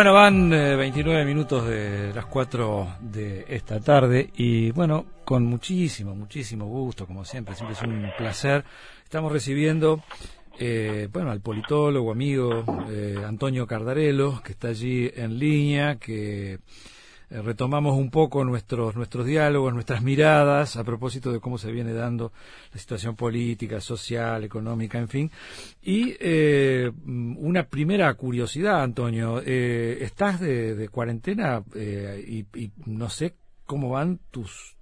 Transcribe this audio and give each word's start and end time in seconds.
Bueno, 0.00 0.14
van 0.14 0.48
29 0.48 1.20
eh, 1.20 1.24
minutos 1.26 1.68
de 1.68 2.14
las 2.14 2.24
4 2.24 2.96
de 3.02 3.44
esta 3.46 3.80
tarde 3.80 4.30
y 4.34 4.70
bueno, 4.70 5.04
con 5.26 5.44
muchísimo, 5.44 6.14
muchísimo 6.14 6.64
gusto, 6.64 7.06
como 7.06 7.22
siempre, 7.22 7.54
siempre 7.54 7.76
es 7.76 7.82
un 7.82 8.10
placer. 8.16 8.64
Estamos 9.04 9.30
recibiendo, 9.30 10.02
eh, 10.58 11.06
bueno, 11.12 11.30
al 11.30 11.42
politólogo, 11.42 12.12
amigo 12.12 12.64
eh, 12.88 13.22
Antonio 13.26 13.66
Cardarello, 13.66 14.40
que 14.42 14.52
está 14.52 14.68
allí 14.68 15.10
en 15.14 15.38
línea, 15.38 15.96
que 15.96 16.60
eh, 17.30 17.42
retomamos 17.42 17.96
un 17.96 18.10
poco 18.10 18.44
nuestros, 18.44 18.96
nuestros 18.96 19.24
diálogos, 19.24 19.72
nuestras 19.72 20.02
miradas 20.02 20.76
a 20.76 20.82
propósito 20.82 21.30
de 21.30 21.38
cómo 21.38 21.58
se 21.58 21.70
viene 21.70 21.92
dando 21.92 22.32
la 22.72 22.80
situación 22.80 23.14
política, 23.14 23.80
social, 23.80 24.42
económica, 24.42 24.98
en 24.98 25.08
fin. 25.08 25.30
Y 25.80 26.16
eh, 26.18 26.90
una 27.06 27.64
primera 27.68 28.12
curiosidad, 28.14 28.82
Antonio, 28.82 29.40
eh, 29.44 29.98
estás 30.00 30.40
de, 30.40 30.88
cuarentena 30.90 31.62
y, 31.74 32.46
no 32.86 33.08
sé 33.08 33.34
cómo 33.64 33.90
van 33.90 34.18
tus 34.30 34.76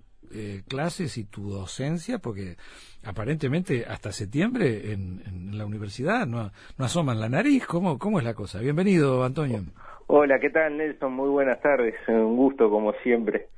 clases 0.67 1.17
y 1.17 1.25
tu 1.25 1.51
docencia, 1.51 2.19
porque 2.19 2.57
aparentemente 3.03 3.87
hasta 3.87 4.13
septiembre 4.13 4.93
en, 4.93 5.57
la 5.57 5.65
universidad 5.67 6.27
no, 6.27 6.53
no 6.77 6.85
asoman 6.85 7.21
la 7.21 7.29
nariz. 7.29 7.67
¿Cómo, 7.67 7.99
¿Cómo 7.99 8.19
es 8.19 8.25
la 8.25 8.35
cosa? 8.35 8.61
Bienvenido, 8.61 9.25
Antonio. 9.25 9.65
Hola, 10.11 10.39
¿qué 10.39 10.49
tal 10.49 10.79
Nelson? 10.79 11.13
Muy 11.13 11.29
buenas 11.29 11.61
tardes, 11.61 11.95
un 12.09 12.35
gusto 12.35 12.71
como 12.71 12.95
siempre. 13.03 13.49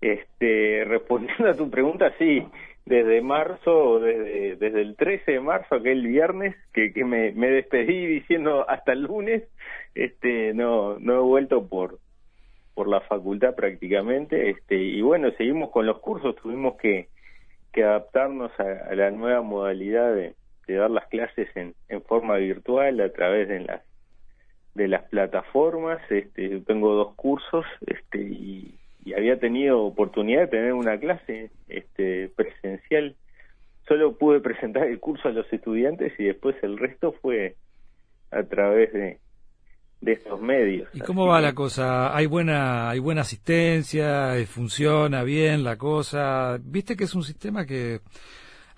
Este, 0.00 0.82
respondiendo 0.86 1.50
a 1.50 1.54
tu 1.54 1.68
pregunta, 1.68 2.14
sí, 2.18 2.48
desde 2.86 3.20
marzo, 3.20 4.00
desde, 4.00 4.56
desde 4.56 4.80
el 4.80 4.96
13 4.96 5.32
de 5.32 5.40
marzo, 5.40 5.74
aquel 5.74 6.06
viernes, 6.06 6.56
que, 6.72 6.94
que 6.94 7.04
me, 7.04 7.32
me 7.32 7.50
despedí 7.50 8.06
diciendo 8.06 8.64
hasta 8.70 8.92
el 8.92 9.02
lunes, 9.02 9.42
este, 9.94 10.54
no, 10.54 10.98
no 10.98 11.14
he 11.14 11.20
vuelto 11.20 11.68
por, 11.68 11.98
por 12.72 12.88
la 12.88 13.02
facultad 13.02 13.54
prácticamente, 13.54 14.48
este, 14.48 14.76
y 14.76 15.02
bueno, 15.02 15.30
seguimos 15.32 15.68
con 15.70 15.84
los 15.84 15.98
cursos, 15.98 16.36
tuvimos 16.36 16.76
que, 16.78 17.08
adaptarnos 17.76 18.50
a, 18.58 18.94
la 18.94 19.10
nueva 19.10 19.42
modalidad 19.42 20.12
de, 20.14 20.34
de 20.66 20.74
dar 20.74 20.90
las 20.90 21.06
clases 21.08 21.48
en, 21.54 21.74
en 21.88 22.02
forma 22.02 22.36
virtual 22.36 22.98
a 23.00 23.12
través 23.12 23.46
de 23.46 23.60
las 23.60 23.87
de 24.78 24.88
las 24.88 25.02
plataformas, 25.08 26.00
este, 26.08 26.60
tengo 26.60 26.94
dos 26.94 27.14
cursos, 27.16 27.66
este, 27.86 28.20
y, 28.20 28.74
había 29.16 29.40
tenido 29.40 29.84
oportunidad 29.84 30.42
de 30.42 30.46
tener 30.48 30.74
una 30.74 30.98
clase, 30.98 31.50
este, 31.68 32.30
presencial. 32.36 33.16
Solo 33.86 34.18
pude 34.18 34.40
presentar 34.40 34.86
el 34.86 35.00
curso 35.00 35.28
a 35.28 35.32
los 35.32 35.50
estudiantes 35.50 36.12
y 36.18 36.24
después 36.24 36.54
el 36.62 36.76
resto 36.76 37.12
fue 37.22 37.56
a 38.30 38.42
través 38.42 38.92
de, 38.92 39.18
de 40.02 40.12
estos 40.12 40.38
medios. 40.42 40.90
¿Y 40.92 41.00
cómo 41.00 41.26
va 41.26 41.40
la 41.40 41.54
cosa? 41.54 42.14
¿Hay 42.14 42.26
buena, 42.26 42.90
hay 42.90 42.98
buena 42.98 43.22
asistencia? 43.22 44.34
¿Funciona 44.46 45.22
bien 45.22 45.64
la 45.64 45.78
cosa? 45.78 46.58
Viste 46.62 46.94
que 46.94 47.04
es 47.04 47.14
un 47.14 47.22
sistema 47.22 47.64
que 47.64 48.00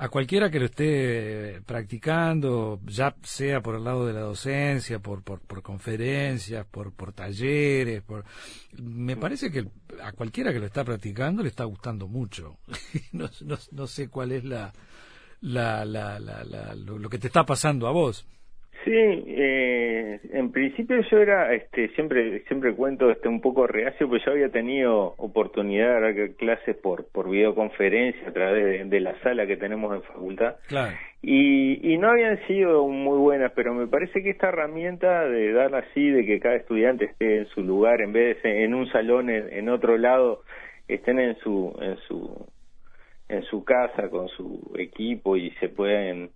a 0.01 0.09
cualquiera 0.09 0.51
que 0.51 0.59
lo 0.59 0.65
esté 0.65 1.61
practicando, 1.67 2.81
ya 2.87 3.15
sea 3.23 3.61
por 3.61 3.75
el 3.75 3.85
lado 3.85 4.07
de 4.07 4.15
la 4.15 4.21
docencia, 4.21 4.99
por, 4.99 5.23
por, 5.23 5.61
conferencias, 5.61 6.65
por, 6.65 6.95
por 6.95 7.13
talleres, 7.13 8.01
por, 8.01 8.25
me 8.83 9.19
parece 9.19 9.51
que 9.51 9.69
a 10.03 10.13
cualquiera 10.13 10.55
que 10.55 10.59
lo 10.59 10.65
está 10.65 10.85
practicando 10.85 11.43
le 11.43 11.51
está 11.51 11.65
gustando 11.65 12.09
mucho. 12.09 12.57
no, 13.13 13.29
no, 13.43 13.59
no, 13.73 13.87
sé 13.87 14.09
cuál 14.09 14.33
es 14.33 14.43
la, 14.43 14.73
la, 15.43 15.85
la, 15.85 16.19
la, 16.19 16.75
lo 16.75 17.11
que 17.11 17.19
te 17.19 17.27
está 17.27 17.45
pasando 17.45 17.87
a 17.87 17.91
vos. 17.91 18.27
Sí, 18.85 18.93
eh, 18.95 20.21
en 20.33 20.53
principio 20.53 21.03
yo 21.11 21.19
era, 21.19 21.53
este, 21.53 21.89
siempre, 21.91 22.41
siempre 22.45 22.75
cuento, 22.75 23.11
este, 23.11 23.29
un 23.29 23.43
poco 23.43 23.67
reacio, 23.67 24.09
pues 24.09 24.25
yo 24.25 24.33
había 24.33 24.49
tenido 24.49 25.15
oportunidad 25.19 26.01
de 26.01 26.15
dar 26.15 26.31
clases 26.37 26.77
por, 26.77 27.05
por 27.13 27.29
videoconferencia 27.29 28.29
a 28.29 28.33
través 28.33 28.89
de, 28.89 29.01
la 29.01 29.21
sala 29.21 29.47
que 29.47 29.59
tenemos 29.59 29.95
en 29.95 30.03
facultad. 30.03 30.57
Claro. 30.69 30.97
Y, 31.21 31.93
y 31.93 31.99
no 31.99 32.09
habían 32.09 32.39
sido 32.47 32.89
muy 32.89 33.19
buenas, 33.19 33.53
pero 33.55 33.75
me 33.75 33.87
parece 33.87 34.23
que 34.23 34.31
esta 34.31 34.49
herramienta 34.49 35.29
de 35.29 35.53
dar 35.53 35.75
así, 35.75 36.09
de 36.09 36.25
que 36.25 36.41
cada 36.41 36.57
estudiante 36.57 37.05
esté 37.05 37.37
en 37.37 37.47
su 37.49 37.63
lugar, 37.63 38.01
en 38.01 38.15
vez 38.15 38.43
de 38.43 38.65
en 38.65 38.73
un 38.73 38.91
salón 38.91 39.29
en, 39.29 39.53
en 39.53 39.69
otro 39.69 39.99
lado, 39.99 40.43
estén 40.89 41.19
en 41.19 41.37
su, 41.41 41.77
en 41.83 41.99
su, 42.09 42.47
en 43.29 43.43
su 43.43 43.63
casa 43.63 44.09
con 44.09 44.29
su 44.29 44.73
equipo 44.79 45.37
y 45.37 45.51
se 45.61 45.69
pueden 45.69 46.31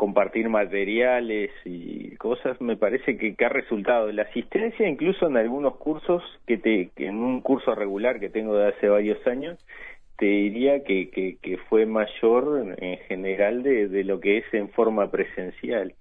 compartir 0.00 0.48
materiales 0.48 1.50
y 1.66 2.16
cosas, 2.16 2.58
me 2.62 2.78
parece 2.78 3.18
que, 3.18 3.36
ha 3.44 3.50
resultado. 3.50 4.10
La 4.10 4.22
asistencia, 4.22 4.88
incluso 4.88 5.26
en 5.26 5.36
algunos 5.36 5.76
cursos, 5.76 6.22
que, 6.46 6.56
te, 6.56 6.90
en 6.96 7.16
un 7.16 7.42
curso 7.42 7.74
regular 7.74 8.18
que 8.18 8.30
tengo 8.30 8.56
de 8.56 8.68
hace 8.68 8.88
varios 8.88 9.18
años, 9.26 9.58
te 10.16 10.24
diría 10.24 10.84
que, 10.84 11.10
que, 11.10 11.58
fue 11.68 11.84
mayor 11.84 12.76
en 12.78 12.98
general 13.08 13.62
de, 13.62 13.88
de, 13.88 14.04
lo 14.04 14.20
que 14.20 14.38
es 14.38 14.44
en 14.54 14.70
forma 14.70 15.10
presencial. 15.10 15.92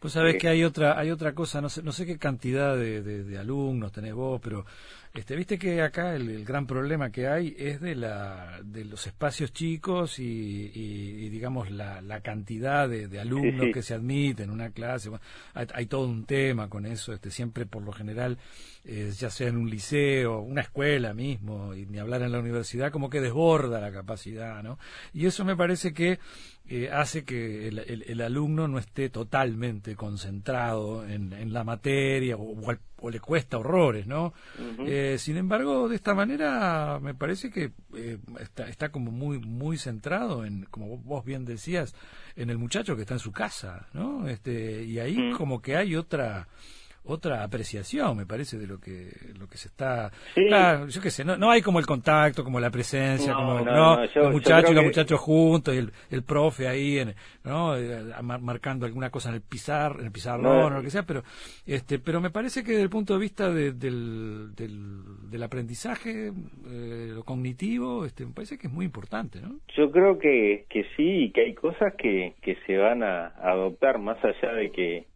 Pues 0.00 0.14
sabes 0.14 0.34
que 0.34 0.48
hay 0.48 0.64
otra, 0.64 0.98
hay 0.98 1.12
otra 1.12 1.32
cosa, 1.32 1.60
no 1.60 1.68
sé, 1.68 1.84
no 1.84 1.92
sé 1.92 2.06
qué 2.06 2.18
cantidad 2.18 2.76
de, 2.76 3.02
de, 3.02 3.38
alumnos 3.38 3.92
tenés 3.92 4.14
vos, 4.14 4.40
pero 4.42 4.64
este, 5.14 5.36
viste 5.36 5.58
que 5.58 5.80
acá 5.80 6.16
el, 6.16 6.44
gran 6.44 6.66
problema 6.66 7.10
que 7.10 7.28
hay 7.28 7.54
es 7.56 7.80
de 7.80 7.94
la, 7.94 8.60
de 8.64 8.84
los 8.84 9.06
espacios 9.06 9.52
chicos 9.52 10.18
y, 10.18 10.72
y, 10.74 11.28
digamos 11.28 11.70
la, 11.70 12.00
la, 12.00 12.20
cantidad 12.20 12.88
de, 12.88 13.20
alumnos 13.20 13.68
que 13.72 13.82
se 13.82 13.94
admiten 13.94 14.46
en 14.46 14.50
una 14.50 14.70
clase. 14.70 15.10
hay, 15.54 15.86
todo 15.86 16.08
un 16.08 16.24
tema 16.24 16.68
con 16.68 16.84
eso, 16.84 17.12
este, 17.12 17.30
siempre 17.30 17.64
por 17.64 17.84
lo 17.84 17.92
general, 17.92 18.38
eh, 18.84 19.12
ya 19.16 19.30
sea 19.30 19.46
en 19.46 19.56
un 19.56 19.70
liceo, 19.70 20.40
una 20.40 20.62
escuela 20.62 21.14
mismo, 21.14 21.74
y 21.74 21.86
ni 21.86 22.00
hablar 22.00 22.22
en 22.22 22.32
la 22.32 22.40
universidad, 22.40 22.90
como 22.90 23.08
que 23.08 23.20
desborda 23.20 23.80
la 23.80 23.92
capacidad, 23.92 24.64
¿no? 24.64 24.80
Y 25.12 25.26
eso 25.26 25.44
me 25.44 25.54
parece 25.54 25.94
que 25.94 26.18
eh, 26.66 26.88
hace 26.90 27.24
que 27.24 27.68
el, 27.68 28.20
alumno 28.22 28.66
no 28.68 28.78
esté 28.78 29.10
totalmente 29.10 29.96
concentrado 29.96 31.06
en, 31.06 31.52
la 31.52 31.62
materia 31.62 32.36
o, 32.38 33.10
le 33.10 33.20
cuesta 33.20 33.58
horrores, 33.58 34.06
¿no? 34.06 34.32
Eh, 34.78 35.16
sin 35.18 35.36
embargo, 35.36 35.90
de 35.90 35.96
esta 35.96 36.14
manera 36.14 36.98
me 37.02 37.12
parece 37.12 37.50
que 37.50 37.72
eh, 37.94 38.18
está, 38.40 38.66
está 38.66 38.90
como 38.90 39.10
muy 39.10 39.38
muy 39.40 39.76
centrado 39.76 40.46
en, 40.46 40.64
como 40.70 40.96
vos 40.96 41.22
bien 41.22 41.44
decías, 41.44 41.94
en 42.34 42.48
el 42.48 42.56
muchacho 42.56 42.96
que 42.96 43.02
está 43.02 43.12
en 43.12 43.20
su 43.20 43.30
casa, 43.30 43.88
¿no? 43.92 44.26
Este 44.26 44.84
y 44.84 44.98
ahí 45.00 45.32
como 45.36 45.60
que 45.60 45.76
hay 45.76 45.96
otra 45.96 46.48
otra 47.06 47.44
apreciación, 47.44 48.16
me 48.16 48.24
parece, 48.24 48.56
de 48.56 48.66
lo 48.66 48.78
que 48.78 49.10
lo 49.38 49.46
que 49.46 49.58
se 49.58 49.68
está. 49.68 50.10
Claro, 50.34 50.88
yo 50.88 51.00
qué 51.02 51.10
sé, 51.10 51.24
no, 51.24 51.36
no 51.36 51.50
hay 51.50 51.60
como 51.60 51.78
el 51.78 51.86
contacto, 51.86 52.42
como 52.42 52.58
la 52.60 52.70
presencia, 52.70 53.34
como 53.34 53.60
no, 53.60 54.00
los 54.02 54.32
muchachos 54.32 54.70
y 54.70 54.74
los 54.74 54.84
muchachos 54.84 55.20
juntos 55.20 55.74
y 55.74 55.78
el, 55.78 55.92
el 56.10 56.22
profe 56.22 56.66
ahí, 56.66 56.98
en, 56.98 57.14
¿no? 57.44 57.76
Eh, 57.76 58.02
marcando 58.22 58.86
alguna 58.86 59.10
cosa 59.10 59.28
en 59.28 59.36
el 59.36 59.42
pizar, 59.42 59.96
en 59.98 60.06
el 60.06 60.12
pizarrón 60.12 60.72
o 60.72 60.76
lo 60.76 60.82
que 60.82 60.90
sea, 60.90 61.02
pero 61.02 61.22
este, 61.66 61.98
pero 61.98 62.20
me 62.20 62.30
parece 62.30 62.64
que 62.64 62.72
desde 62.72 62.84
el 62.84 62.90
punto 62.90 63.14
de 63.14 63.20
vista 63.20 63.50
del, 63.50 63.78
del, 63.78 64.54
del, 64.54 65.42
aprendizaje, 65.42 66.28
eh, 66.28 67.10
lo 67.14 67.22
cognitivo, 67.22 68.06
este, 68.06 68.24
me 68.24 68.32
parece 68.32 68.56
que 68.56 68.68
es 68.68 68.72
muy 68.72 68.86
importante, 68.86 69.40
¿no? 69.42 69.58
Yo 69.76 69.90
creo 69.90 70.18
que 70.18 70.64
que 70.70 70.86
sí, 70.96 71.30
que 71.34 71.42
hay 71.42 71.54
cosas 71.54 71.94
que 71.96 72.34
que 72.40 72.56
se 72.66 72.78
van 72.78 73.02
a 73.02 73.26
adoptar 73.42 73.98
más 73.98 74.16
allá 74.24 74.54
de 74.54 74.70
que 74.70 75.06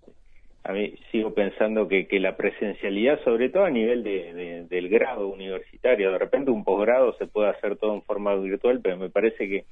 a 0.68 0.72
mí 0.74 0.92
sigo 1.10 1.32
pensando 1.32 1.88
que, 1.88 2.06
que 2.06 2.20
la 2.20 2.36
presencialidad, 2.36 3.24
sobre 3.24 3.48
todo 3.48 3.64
a 3.64 3.70
nivel 3.70 4.02
de, 4.02 4.66
del 4.68 4.90
grado 4.90 5.28
universitario, 5.28 6.12
de 6.12 6.18
repente 6.18 6.50
un 6.50 6.62
posgrado 6.62 7.16
se 7.16 7.26
puede 7.26 7.48
hacer 7.48 7.76
todo 7.76 7.94
en 7.94 8.02
forma 8.02 8.34
virtual, 8.34 8.80
pero 8.82 8.98
me 8.98 9.08
parece 9.08 9.48
que, 9.48 9.64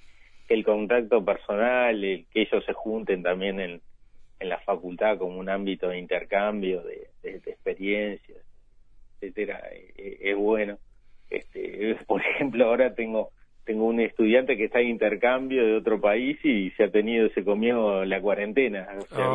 el 0.49 0.65
contacto 0.65 1.23
personal, 1.23 2.03
el 2.03 2.25
que 2.33 2.43
ellos 2.43 2.65
se 2.65 2.73
junten 2.73 3.23
también 3.23 3.61
en, 3.61 3.83
la 4.41 4.59
facultad 4.61 5.19
como 5.19 5.39
un 5.39 5.51
ámbito 5.51 5.89
de 5.89 5.99
intercambio, 5.99 6.83
de, 6.83 7.09
de, 7.23 7.37
experiencias, 7.45 8.39
etcétera, 9.21 9.69
es, 9.75 9.99
eh, 9.99 10.19
es 10.21 10.37
bueno. 10.37 10.79
Este, 11.29 11.95
por 12.07 12.23
ejemplo, 12.23 12.65
ahora 12.65 12.95
tengo 12.95 13.33
tengo 13.67 13.87
un 13.87 14.01
estudiante 14.01 14.57
que 14.57 14.67
está 14.67 14.81
en 14.81 14.89
intercambio 14.89 15.67
de 15.67 15.77
otro 15.77 16.01
país 16.01 16.39
y 16.45 16.71
se 16.71 16.85
ha 16.85 16.91
tenido, 16.91 17.29
se 17.31 17.45
comió 17.45 18.05
la 18.05 18.21
cuarentena. 18.21 18.89
O 18.97 19.15
sea, 19.15 19.27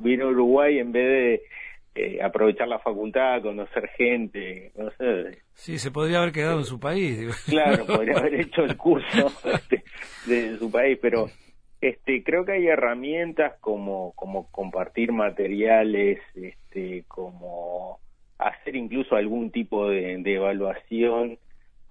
vino, 0.00 0.24
a 0.24 0.28
oh. 0.28 0.30
Uruguay 0.30 0.78
en 0.78 0.90
vez 0.90 1.06
de 1.06 1.42
eh, 1.94 2.22
aprovechar 2.22 2.66
la 2.66 2.78
facultad, 2.78 3.42
conocer 3.42 3.88
gente, 3.90 4.72
no 4.74 4.90
sé. 4.92 5.42
Sí, 5.52 5.78
se 5.78 5.90
podría 5.90 6.18
haber 6.18 6.32
quedado 6.32 6.58
en 6.58 6.64
su 6.64 6.80
país. 6.80 7.44
Claro, 7.46 7.84
podría 7.86 8.16
haber 8.16 8.40
hecho 8.40 8.62
el 8.62 8.74
curso 8.78 9.30
este, 9.52 9.84
de, 10.26 10.56
su 10.56 10.70
país, 10.70 10.98
pero 11.00 11.28
este 11.82 12.24
creo 12.24 12.46
que 12.46 12.52
hay 12.52 12.66
herramientas 12.66 13.52
como 13.60 14.12
como 14.14 14.50
compartir 14.50 15.12
materiales, 15.12 16.20
este 16.34 17.04
como 17.06 18.00
hacer 18.38 18.76
incluso 18.76 19.14
algún 19.14 19.50
tipo 19.50 19.90
de 19.90 20.22
evaluación 20.24 21.38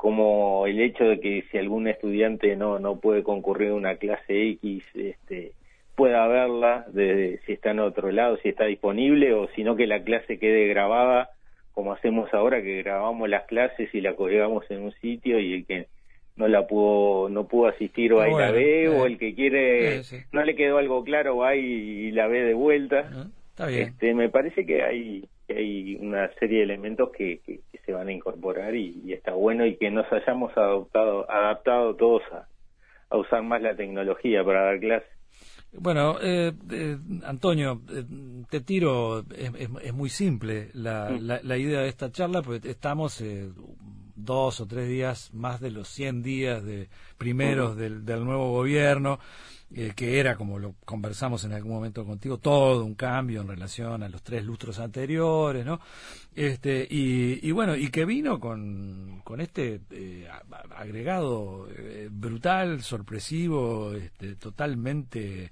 como 0.03 0.67
el 0.67 0.81
hecho 0.81 1.05
de 1.05 1.21
que 1.21 1.45
si 1.49 1.57
algún 1.57 1.87
estudiante 1.87 2.57
no 2.57 2.77
no 2.77 2.99
puede 2.99 3.23
concurrir 3.23 3.69
a 3.69 3.75
una 3.75 3.95
clase 3.95 4.49
X 4.49 4.83
este 4.95 5.53
pueda 5.95 6.27
verla 6.27 6.85
de 6.91 7.39
si 7.45 7.53
está 7.53 7.71
en 7.71 7.79
otro 7.79 8.11
lado 8.11 8.35
si 8.43 8.49
está 8.49 8.65
disponible 8.65 9.33
o 9.33 9.47
si 9.55 9.63
no 9.63 9.77
que 9.77 9.87
la 9.87 10.03
clase 10.03 10.39
quede 10.39 10.67
grabada 10.67 11.29
como 11.71 11.93
hacemos 11.93 12.33
ahora 12.33 12.61
que 12.61 12.83
grabamos 12.83 13.29
las 13.29 13.45
clases 13.45 13.95
y 13.95 14.01
la 14.01 14.13
colgamos 14.13 14.69
en 14.71 14.81
un 14.81 14.91
sitio 14.91 15.39
y 15.39 15.53
el 15.53 15.65
que 15.65 15.87
no 16.35 16.49
la 16.49 16.67
pudo 16.67 17.29
no 17.29 17.47
pudo 17.47 17.69
asistir 17.69 18.11
o 18.11 18.19
ahí 18.19 18.33
la 18.33 18.51
ve 18.51 18.89
o 18.89 19.05
el 19.05 19.17
que 19.17 19.33
quiere 19.33 20.01
no 20.33 20.43
le 20.43 20.55
quedó 20.57 20.79
algo 20.79 21.05
claro 21.05 21.37
va 21.37 21.55
y 21.55 22.11
la 22.11 22.27
ve 22.27 22.41
de 22.43 22.53
vuelta 22.53 23.09
ah, 23.09 23.27
está 23.51 23.67
bien. 23.67 23.83
Este, 23.83 24.13
me 24.13 24.27
parece 24.27 24.65
que 24.65 24.83
hay 24.83 25.29
que 25.47 25.55
hay 25.55 25.95
una 25.95 26.29
serie 26.39 26.57
de 26.57 26.63
elementos 26.65 27.09
que, 27.11 27.39
que, 27.45 27.61
se 27.85 27.93
van 27.93 28.07
a 28.07 28.13
incorporar 28.13 28.75
y, 28.75 29.13
está 29.13 29.33
bueno 29.33 29.65
y 29.65 29.75
que 29.77 29.91
nos 29.91 30.11
hayamos 30.11 30.55
adoptado 30.57 31.29
adaptado 31.29 31.95
todos 31.95 32.21
a, 32.31 32.47
a 33.09 33.17
usar 33.17 33.43
más 33.43 33.61
la 33.61 33.75
tecnología 33.75 34.43
para 34.43 34.63
dar 34.65 34.79
clases 34.79 35.13
bueno, 35.75 36.17
eh, 36.21 36.53
eh, 36.71 36.97
Antonio, 37.25 37.81
eh, 37.89 38.03
te 38.49 38.61
tiro, 38.61 39.25
es, 39.35 39.51
es, 39.81 39.93
muy 39.93 40.09
simple 40.09 40.69
la, 40.73 41.09
mm. 41.09 41.21
la, 41.21 41.39
la, 41.41 41.57
idea 41.57 41.81
de 41.81 41.89
esta 41.89 42.11
charla, 42.11 42.43
porque 42.43 42.69
estamos 42.69 43.19
eh, 43.21 43.49
dos 44.15 44.61
o 44.61 44.67
tres 44.67 44.87
días 44.87 45.33
más 45.33 45.59
de 45.59 45.71
los 45.71 45.87
100 45.89 46.21
días 46.21 46.63
de 46.63 46.89
primeros 47.17 47.75
del, 47.75 48.05
del 48.05 48.23
nuevo 48.23 48.51
gobierno. 48.51 49.19
Eh, 49.75 49.93
que 49.95 50.19
era, 50.19 50.35
como 50.35 50.59
lo 50.59 50.75
conversamos 50.85 51.43
en 51.45 51.53
algún 51.53 51.71
momento 51.71 52.05
contigo, 52.05 52.37
todo 52.37 52.85
un 52.85 52.93
cambio 52.93 53.41
en 53.41 53.47
relación 53.47 54.03
a 54.03 54.09
los 54.09 54.21
tres 54.21 54.45
lustros 54.45 54.77
anteriores, 54.77 55.65
¿no? 55.65 55.79
Este, 56.35 56.87
y, 56.87 57.39
y 57.41 57.51
bueno, 57.51 57.75
y 57.75 57.89
que 57.89 58.05
vino 58.05 58.39
con, 58.39 59.21
con 59.23 59.41
este 59.41 59.81
eh, 59.89 60.27
agregado 60.75 61.67
eh, 61.75 62.07
brutal, 62.11 62.83
sorpresivo, 62.83 63.93
este, 63.93 64.35
totalmente 64.35 65.51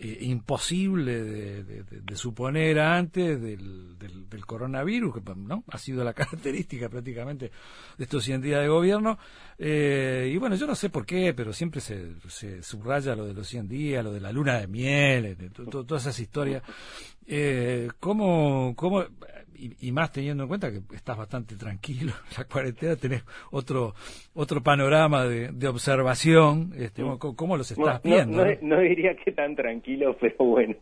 eh, 0.00 0.18
imposible 0.20 1.24
de, 1.24 2.16
suponer 2.16 2.78
antes 2.78 3.40
del, 3.40 3.98
del, 3.98 4.46
coronavirus, 4.46 5.14
que 5.14 5.34
¿no? 5.34 5.64
ha 5.66 5.78
sido 5.78 6.04
la 6.04 6.12
característica 6.14 6.88
prácticamente 6.88 7.50
de 7.96 8.04
estos 8.04 8.22
100 8.22 8.40
días 8.40 8.60
de 8.60 8.68
gobierno. 8.68 9.18
Eh, 9.58 10.30
y 10.32 10.36
bueno, 10.36 10.54
yo 10.54 10.68
no 10.68 10.76
sé 10.76 10.88
por 10.88 11.04
qué, 11.04 11.34
pero 11.34 11.52
siempre 11.52 11.80
se, 11.80 12.14
se 12.28 12.62
subraya 12.62 13.16
lo 13.16 13.26
de 13.26 13.34
los 13.34 13.48
100 13.48 13.66
días, 13.66 14.04
lo 14.04 14.12
de 14.12 14.20
la 14.20 14.30
luna 14.30 14.60
de 14.60 14.68
miel, 14.68 15.36
de, 15.36 15.50
todas 15.50 16.02
esas 16.02 16.20
historias. 16.20 16.62
Eh, 17.26 17.88
¿cómo, 17.98 18.74
cómo, 18.76 19.04
y, 19.58 19.92
más 19.92 20.12
teniendo 20.12 20.44
en 20.44 20.48
cuenta 20.48 20.70
que 20.70 20.80
estás 20.94 21.16
bastante 21.16 21.56
tranquilo 21.56 22.12
en 22.30 22.38
la 22.38 22.44
cuarentena, 22.44 22.96
tenés 22.96 23.24
otro 23.50 23.94
otro 24.34 24.62
panorama 24.62 25.24
de, 25.24 25.48
de 25.52 25.68
observación, 25.68 26.72
este, 26.76 27.02
mm. 27.02 27.18
¿cómo, 27.18 27.56
los 27.56 27.70
estás 27.70 28.02
viendo? 28.02 28.44
No, 28.62 28.80
diría 28.80 29.14
que 29.16 29.32
tan 29.32 29.54
tranquilo, 29.54 30.16
pero 30.20 30.36
bueno. 30.38 30.76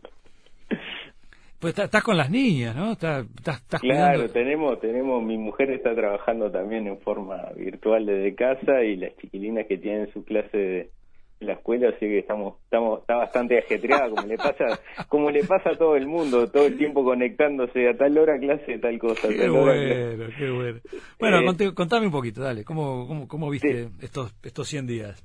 Pues 1.59 1.77
estás 1.77 2.03
con 2.03 2.17
las 2.17 2.29
niñas, 2.29 2.75
¿no? 2.75 2.91
Estás, 2.91 3.25
estás, 3.35 3.81
claro, 3.81 4.29
tenemos, 4.29 4.79
tenemos, 4.79 5.23
mi 5.23 5.39
mujer 5.39 5.71
está 5.71 5.95
trabajando 5.95 6.51
también 6.51 6.85
en 6.85 6.99
forma 6.99 7.49
virtual 7.55 8.05
desde 8.05 8.35
casa 8.35 8.83
y 8.83 8.95
las 8.95 9.17
chiquilinas 9.17 9.65
que 9.65 9.77
tienen 9.77 10.11
su 10.13 10.23
clase 10.23 10.57
de, 10.57 10.89
la 11.39 11.53
escuela, 11.53 11.89
así 11.89 11.99
que 11.99 12.19
estamos, 12.19 12.55
estamos, 12.63 13.01
está 13.01 13.15
bastante 13.15 13.59
ajetreada, 13.59 14.09
como 14.09 14.27
le 14.27 14.37
pasa, 14.37 14.65
como 15.07 15.29
le 15.29 15.43
pasa 15.43 15.71
a 15.71 15.77
todo 15.77 15.95
el 15.95 16.07
mundo, 16.07 16.49
todo 16.49 16.65
el 16.65 16.77
tiempo 16.77 17.03
conectándose 17.03 17.89
a 17.89 17.95
tal 17.95 18.17
hora 18.17 18.39
clase, 18.39 18.79
tal 18.79 18.97
cosa. 18.97 19.27
Qué 19.27 19.47
bueno, 19.49 20.25
qué 20.37 20.49
bueno. 20.49 20.79
Bueno, 21.19 21.51
eh, 21.51 21.73
contame 21.73 22.07
un 22.07 22.11
poquito, 22.11 22.41
dale, 22.41 22.63
¿cómo, 22.63 23.07
cómo, 23.07 23.27
cómo 23.27 23.49
viste 23.49 23.89
estos, 24.01 24.35
estos 24.43 24.67
100 24.67 24.87
días? 24.87 25.23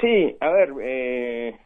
Sí, 0.00 0.36
a 0.40 0.50
ver, 0.50 0.70
eh, 0.80 1.56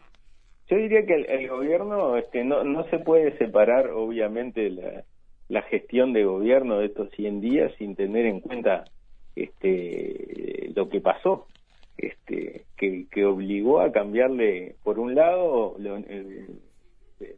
yo 0.69 0.77
diría 0.77 1.05
que 1.05 1.15
el, 1.15 1.49
gobierno 1.49 2.17
este, 2.17 2.45
no, 2.45 2.65
no 2.65 2.85
se 2.85 2.99
puede 2.99 3.37
separar, 3.37 3.91
obviamente, 3.91 4.71
la, 4.71 5.05
la 5.49 5.63
gestión 5.63 6.15
de 6.15 6.25
gobierno 6.25 6.79
de 6.79 6.87
estos 6.87 7.11
100 7.11 7.41
días 7.43 7.73
sin 7.77 7.95
tener 7.95 8.25
en 8.25 8.41
cuenta 8.41 8.85
este, 9.37 10.71
lo 10.75 10.89
que 10.89 11.01
pasó 11.01 11.47
este, 11.97 12.65
que, 12.77 13.25
obligó 13.25 13.81
a 13.81 13.93
cambiarle, 13.93 14.77
por 14.83 14.99
un 14.99 15.15
lado, 15.15 15.77
eh, 15.79 16.47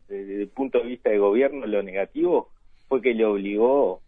desde 0.08 0.42
el 0.42 0.48
punto 0.48 0.78
de 0.78 0.86
vista 0.86 1.10
de 1.10 1.18
gobierno, 1.18 1.66
lo 1.66 1.82
negativo 1.82 2.50
fue 2.88 3.02
que 3.02 3.14
le 3.14 3.24
obligó 3.24 4.00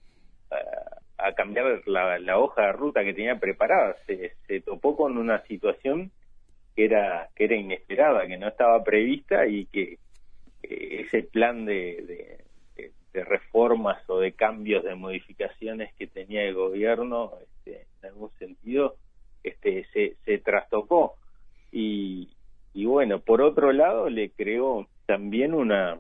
a, 1.19 1.32
cambiar 1.32 1.82
la, 1.87 2.38
hoja 2.38 2.66
de 2.66 2.72
ruta 2.72 3.04
que 3.04 3.14
tenía 3.14 3.38
preparada. 3.38 3.96
Se, 4.06 4.60
topó 4.60 4.96
con 4.96 5.19
una 5.19 5.43
situación 5.46 6.10
que 6.75 6.84
era, 6.84 7.28
que 7.34 7.44
era 7.44 7.56
inesperada, 7.56 8.26
que 8.26 8.38
no 8.38 8.48
estaba 8.48 8.82
prevista 8.84 9.46
y 9.46 9.66
que 9.66 9.98
eh, 10.62 11.04
ese 11.06 11.22
plan 11.22 11.64
de, 11.64 12.38
de, 13.12 13.25
reformas 13.25 13.98
o 14.10 14.20
de 14.20 14.32
cambios, 14.32 14.84
de 14.84 14.94
modificaciones 14.94 15.90
que 15.94 16.06
tenía 16.06 16.43
el 16.43 16.52
gobierno, 16.52 17.32
este, 17.40 17.87
en 18.02 18.08
algún 18.10 18.31
sentido, 18.38 18.96
este, 19.46 19.87
se, 19.93 20.16
se 20.25 20.38
trastocó. 20.38 21.14
Y, 21.72 22.28
y 22.75 22.87
bueno, 22.87 23.20
por 23.20 23.43
otro 23.43 23.72
lado, 23.72 24.10
le 24.10 24.31
creó 24.31 24.87
también 25.06 25.54
una 25.54 25.98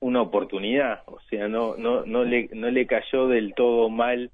una 0.00 0.20
oportunidad, 0.20 1.02
o 1.06 1.20
sea, 1.30 1.46
no 1.46 1.76
no 1.76 2.04
no 2.04 2.24
le 2.24 2.48
no 2.52 2.70
le 2.70 2.86
cayó 2.86 3.28
del 3.28 3.54
todo 3.54 3.88
mal 3.88 4.30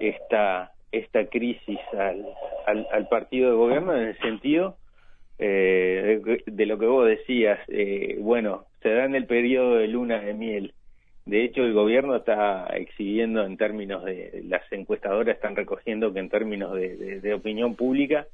esta 0.00 0.72
esta 0.90 1.26
crisis 1.26 1.78
al, 1.92 2.26
al, 2.66 2.86
al 2.92 3.08
partido 3.08 3.50
de 3.50 3.56
gobierno 3.56 3.96
en 3.96 4.08
el 4.08 4.18
sentido 4.18 4.76
eh, 5.38 6.20
de, 6.24 6.42
de, 6.46 6.66
lo 6.66 6.78
que 6.78 6.86
vos 6.86 7.06
decías, 7.06 7.58
eh, 7.68 8.16
bueno, 8.20 8.66
se 8.82 8.90
da 8.90 9.04
en 9.04 9.14
el 9.14 9.26
periodo 9.26 9.76
de 9.76 9.88
luna 9.88 10.20
de 10.20 10.34
miel 10.34 10.74
de 11.26 11.42
hecho, 11.42 11.62
el 11.62 11.72
gobierno 11.72 12.16
está 12.16 12.66
exhibiendo 12.76 13.44
en 13.44 13.56
términos 13.56 14.04
de, 14.04 14.42
las 14.46 14.60
encuestadoras 14.70 15.34
están 15.34 15.56
recogiendo 15.56 16.12
que 16.12 16.20
en 16.20 16.28
términos 16.28 16.74
de, 16.74 17.34
opinión 17.34 17.76
pública 17.76 18.26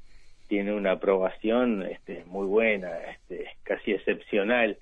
tiene 0.49 0.73
una 0.73 0.91
aprobación 0.91 1.83
este, 1.83 2.25
muy 2.27 2.45
buena, 2.45 2.89
este, 3.11 3.45
casi 3.63 3.93
excepcional, 3.93 4.77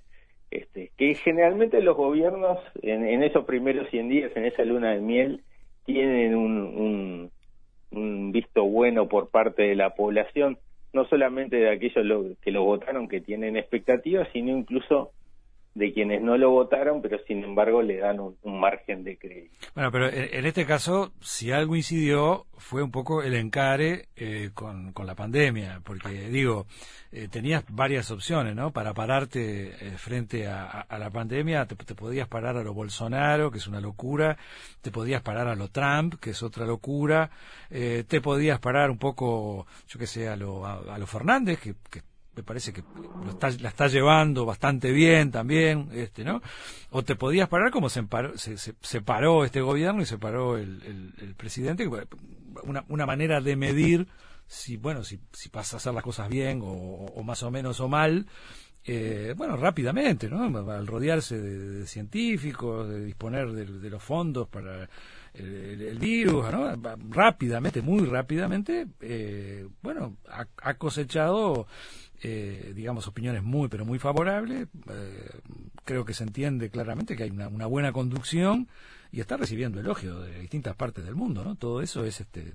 este, 0.50 0.90
que 0.98 1.14
generalmente 1.14 1.80
los 1.84 1.96
gobiernos 1.96 2.58
en, 2.82 3.22
esos 3.22 3.46
primeros 3.46 3.88
100 3.92 4.10
días, 4.10 4.32
en 4.36 4.46
esa 4.46 4.64
luna 4.64 4.96
de 4.96 5.02
miel, 5.02 5.44
tienen 5.86 6.34
un, 6.34 7.30
un, 7.92 8.32
visto 8.32 8.64
bueno 8.64 9.08
por 9.08 9.30
parte 9.30 9.64
de 9.64 9.76
la 9.76 9.94
población, 9.94 10.58
no 10.94 11.06
solamente 11.06 11.58
de 11.58 11.70
aquellos 11.70 12.38
que 12.42 12.52
lo 12.52 12.64
votaron 12.64 13.08
que 13.08 13.22
tienen 13.22 13.56
expectativas, 13.56 14.28
sino 14.33 14.57
incluso 14.57 15.12
de 15.76 15.94
quienes 15.94 16.21
no 16.21 16.38
lo 16.38 16.49
votaron, 16.49 17.02
pero 17.02 17.19
sin 17.28 17.44
embargo 17.44 17.81
le 17.81 17.97
dan 17.97 18.19
un, 18.19 18.35
margen 18.44 19.04
de 19.04 19.18
crédito. 19.18 19.56
Bueno, 19.76 19.92
pero 19.92 20.09
en, 20.09 20.45
este 20.45 20.66
caso, 20.66 21.14
si 21.21 21.52
algo 21.52 21.76
incidió, 21.76 22.47
fue 22.57 22.83
un 22.83 22.92
poco 22.92 23.21
el 23.23 23.35
encare 23.35 24.09
eh, 24.16 24.49
con, 24.54 24.92
con, 24.92 25.06
la 25.06 25.16
pandemia, 25.16 25.81
porque 25.83 26.30
digo, 26.30 26.66
eh, 27.11 27.28
tenías 27.30 27.64
varias 27.69 28.11
opciones, 28.11 28.56
¿no? 28.56 28.71
Para 28.71 28.94
pararte 28.94 29.68
eh, 29.69 29.97
frente 29.97 30.47
a, 30.47 30.85
la 30.90 31.09
pandemia, 31.09 31.66
te, 31.66 31.95
podías 31.95 32.28
parar 32.28 32.57
a 32.57 32.64
lo 32.64 32.73
Bolsonaro, 32.73 33.52
que 33.52 33.59
es 33.59 33.68
una 33.68 33.80
locura, 33.80 34.38
te 34.81 34.92
podías 34.92 35.21
parar 35.21 35.47
a 35.47 35.56
lo 35.56 35.69
Trump, 35.69 36.16
que 36.19 36.31
es 36.31 36.44
otra 36.44 36.66
locura, 36.66 37.30
te 37.69 38.21
podías 38.21 38.59
parar 38.59 38.90
un 38.90 38.97
poco, 38.97 39.68
yo 39.88 39.99
que 39.99 40.07
sé, 40.07 40.28
a 40.28 40.35
lo, 40.35 40.66
a, 40.66 40.97
lo 40.97 41.06
Fernández, 41.06 41.59
que, 41.59 41.76
que 41.90 42.02
me 42.40 42.44
parece 42.44 42.72
que 42.72 42.84
la 43.60 43.68
está 43.68 43.88
llevando 43.88 44.46
bastante 44.46 44.92
bien 44.92 45.30
también, 45.30 45.90
este, 45.92 46.24
¿no? 46.24 46.42
O 46.90 47.04
te 47.04 47.18
podías 47.18 47.50
parar 47.50 47.69
como 47.69 47.90
se, 47.90 48.08
se, 48.38 49.02
paró 49.02 49.44
este 49.44 49.60
gobierno 49.60 50.02
y 50.02 50.06
se 50.06 50.18
paró 50.18 50.58
el, 50.58 51.14
el, 51.19 51.36
presidente, 51.36 51.86
una, 52.64 52.86
una 52.88 53.06
manera 53.06 53.42
de 53.42 53.58
medir 53.58 54.08
si, 54.48 54.78
bueno, 54.78 55.04
si, 55.04 55.19
si 55.34 55.50
vas 55.50 55.74
a 55.74 55.78
hacer 55.78 55.94
las 55.94 56.04
cosas 56.04 56.30
bien 56.30 56.62
o, 56.64 57.22
más 57.24 57.44
o 57.44 57.52
menos 57.52 57.81
o 57.81 57.90
mal, 57.90 58.26
eh, 58.86 59.34
bueno, 59.36 59.58
rápidamente, 59.58 60.30
¿no? 60.30 60.44
Al 60.72 60.88
rodearse 60.88 61.38
de, 61.38 61.86
científicos, 61.86 62.88
de 62.88 63.04
disponer 63.04 63.52
de, 63.52 63.90
los 63.90 64.02
fondos 64.02 64.48
para 64.48 64.90
el, 65.34 66.00
virus, 66.00 66.50
¿no? 66.54 66.74
Rápidamente, 67.10 67.81
muy 67.81 68.06
rápidamente, 68.06 68.88
eh, 69.02 69.68
bueno, 69.81 70.16
ha 70.30 70.74
cosechado 70.76 71.68
eh, 72.21 72.73
digamos, 72.76 73.07
opiniones 73.07 73.44
muy, 73.44 73.69
pero 73.69 73.85
muy 73.85 73.99
favorables. 73.99 74.64
Eh, 74.64 75.30
creo 75.85 76.06
que 76.06 76.14
se 76.14 76.23
entiende 76.23 76.69
claramente 76.69 77.16
que 77.16 77.23
hay 77.23 77.30
una, 77.30 77.66
buena 77.66 77.92
conducción 77.94 78.68
y 79.11 79.21
está 79.21 79.38
recibiendo 79.38 79.80
elogios 79.80 80.26
de 80.26 80.40
distintas 80.40 80.76
partes 80.76 81.06
del 81.06 81.16
mundo, 81.16 81.44
¿no? 81.44 81.56
Todo 81.56 81.81
eso 81.81 82.04
es 82.04 82.19
este 82.21 82.54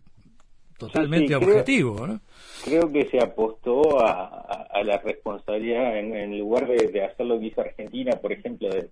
totalmente 0.79 1.35
objetivo, 1.35 2.07
¿no? 2.07 2.21
Creo 2.65 2.93
que 2.93 3.07
se 3.07 3.19
apostó 3.23 4.05
a, 4.05 4.83
la 4.85 4.99
responsabilidad 4.99 5.99
en, 5.99 6.39
lugar 6.39 6.67
de, 6.67 7.05
hacer 7.05 7.27
lo 7.27 7.39
que 7.39 7.47
hizo 7.47 7.61
Argentina, 7.61 8.13
por 8.21 8.33
ejemplo, 8.33 8.69
de 8.69 8.91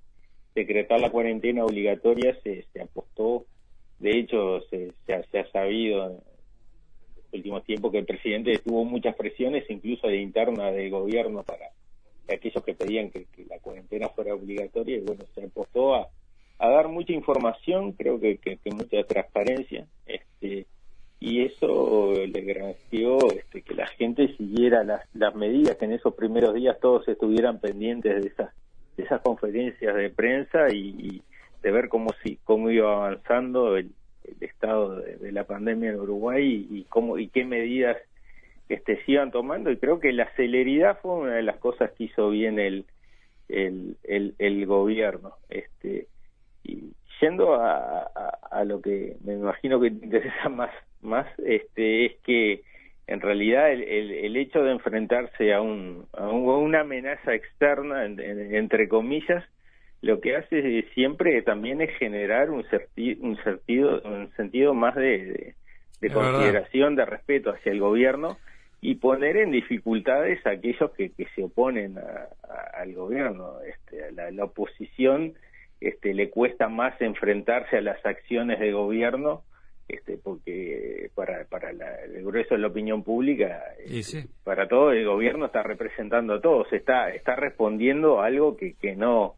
decretar 0.55 1.00
la 1.00 1.11
cuarentena 1.11 1.64
obligatoria, 1.64 2.35
se, 2.43 2.64
se 2.73 2.81
apostó, 2.81 3.45
de 3.99 4.19
hecho, 4.19 4.61
se, 4.71 4.93
se 5.07 5.38
ha 5.38 5.50
sabido 5.50 6.23
últimos 7.33 7.65
tiempos 7.65 7.93
que 7.93 7.99
el 7.99 8.07
presidente 8.07 8.59
tuvo 8.59 8.85
muchas 8.85 9.15
presiones, 9.17 9.69
incluso 9.69 10.07
de 10.07 10.17
interna 10.17 10.71
del 10.71 10.91
gobierno, 10.91 11.43
para 11.43 11.71
aquellos 12.33 12.65
que 12.65 12.75
pedían 12.75 13.11
que, 13.11 13.27
la 13.49 13.59
cuarentena 13.59 14.09
fuera 14.09 14.35
obligatoria, 14.35 14.97
y 14.97 15.01
bueno, 15.01 15.25
se 15.35 15.45
apostó 15.45 15.95
a, 15.95 16.09
dar 16.59 16.89
mucha 16.89 17.12
información, 17.12 17.93
creo 17.93 18.21
que, 18.21 18.39
que, 18.39 18.59
mucha 18.71 19.03
transparencia, 19.05 19.87
este, 20.07 20.67
y 21.19 21.43
eso 21.43 22.12
le 22.15 22.41
granjeó 22.41 23.19
este, 23.33 23.62
que 23.62 23.75
la 23.75 23.87
gente 23.89 24.37
siguiera 24.37 24.85
las, 24.85 25.03
las 25.15 25.35
medidas, 25.35 25.77
que 25.77 25.87
en 25.87 25.93
esos 25.93 26.15
primeros 26.15 26.55
días 26.55 26.79
todos 26.81 27.07
estuvieran 27.09 27.59
pendientes 27.61 28.23
de 28.23 28.29
esas, 28.29 28.51
de 28.97 29.05
esas 29.05 29.21
conferencias 29.23 29.95
de 29.95 30.11
prensa 30.11 30.69
y, 30.73 31.23
de 31.62 31.71
ver 31.71 31.89
cómo, 31.89 32.11
si, 32.23 32.39
cómo 32.45 32.71
iba 32.71 32.93
avanzando 32.93 33.77
el, 33.77 33.93
estado 34.41 34.97
de, 34.97 35.33
la 35.33 35.45
pandemia 35.45 35.91
en 35.91 36.00
Uruguay 36.00 36.67
y, 36.71 36.85
cómo 36.85 37.19
y 37.19 37.29
qué 37.29 37.45
medidas 37.45 37.97
este, 38.69 39.02
se 39.05 39.12
iban 39.12 39.31
tomando 39.31 39.71
y 39.71 39.76
creo 39.76 40.00
que 40.00 40.12
la 40.12 40.31
celeridad 40.35 40.99
fue 41.00 41.14
una 41.14 41.35
de 41.35 41.43
las 41.43 41.57
cosas 41.59 41.91
que 41.93 42.05
hizo 42.05 42.31
bien 42.31 42.59
el, 42.59 42.87
el, 43.49 43.97
el, 44.38 44.67
gobierno. 44.67 45.35
Este, 45.50 46.07
y 46.64 46.93
yendo 47.21 47.55
a, 47.55 48.02
a, 48.50 48.64
lo 48.64 48.81
que 48.81 49.17
me 49.25 49.35
imagino 49.35 49.81
que 49.81 49.91
te 49.91 50.05
interesa 50.05 50.49
más, 50.50 50.71
más 51.00 51.26
este, 51.38 52.07
es 52.07 52.17
que 52.25 52.62
en 53.07 53.21
realidad 53.21 53.71
el, 53.73 53.83
el, 53.83 54.37
hecho 54.37 54.62
de 54.62 54.73
enfrentarse 54.73 55.52
a, 55.52 55.61
un, 55.61 56.07
a, 56.12 56.29
una 56.29 56.81
amenaza 56.81 57.35
externa, 57.35 58.05
entre 58.05 58.88
comillas, 58.88 59.45
lo 60.03 60.21
que 60.21 60.37
hace 60.37 60.83
siempre 60.95 61.41
también 61.43 61.81
es 61.81 61.97
generar 61.97 62.51
un, 62.51 62.65
un, 63.21 63.37
sentido, 63.45 64.03
un 64.05 64.31
sentido 64.37 64.75
más 64.75 64.97
de, 64.97 65.55
de, 66.01 66.11
consideración, 66.11 66.97
de 66.97 67.05
respeto 67.05 67.51
hacia 67.51 67.73
el 67.73 67.81
gobierno 67.81 68.37
y 68.81 68.97
poner 68.97 69.37
en 69.37 69.53
dificultades 69.53 70.45
a 70.45 70.51
aquellos 70.51 70.91
que, 70.93 71.11
que 71.11 71.27
se 71.37 71.45
oponen 71.45 71.97
al 72.75 72.93
gobierno. 72.95 73.61
Este, 73.63 74.11
la, 74.11 74.33
la, 74.33 74.45
oposición 74.45 75.35
este, 75.81 76.15
le 76.15 76.31
cuesta 76.31 76.69
más 76.69 77.01
enfrentarse 77.01 77.77
a 77.77 77.81
las 77.81 78.05
acciones 78.05 78.59
de 78.59 78.73
gobierno 78.73 79.45
este, 79.87 80.17
porque 80.17 81.11
para, 81.15 81.45
para 81.45 81.71
el 81.71 82.25
grueso 82.25 82.55
de 82.55 82.61
la 82.61 82.69
opinión 82.69 83.03
pública, 83.05 83.63
este, 83.85 84.27
para 84.43 84.67
todo 84.67 84.91
el 84.91 85.05
gobierno 85.05 85.47
está 85.47 85.63
representando 85.63 86.35
a 86.35 86.41
todos, 86.41 86.73
está, 86.73 87.11
está 87.11 87.37
respondiendo 87.37 88.21
a 88.21 88.27
algo 88.27 88.57
que, 88.57 88.75
que 88.75 88.97
no 88.97 89.37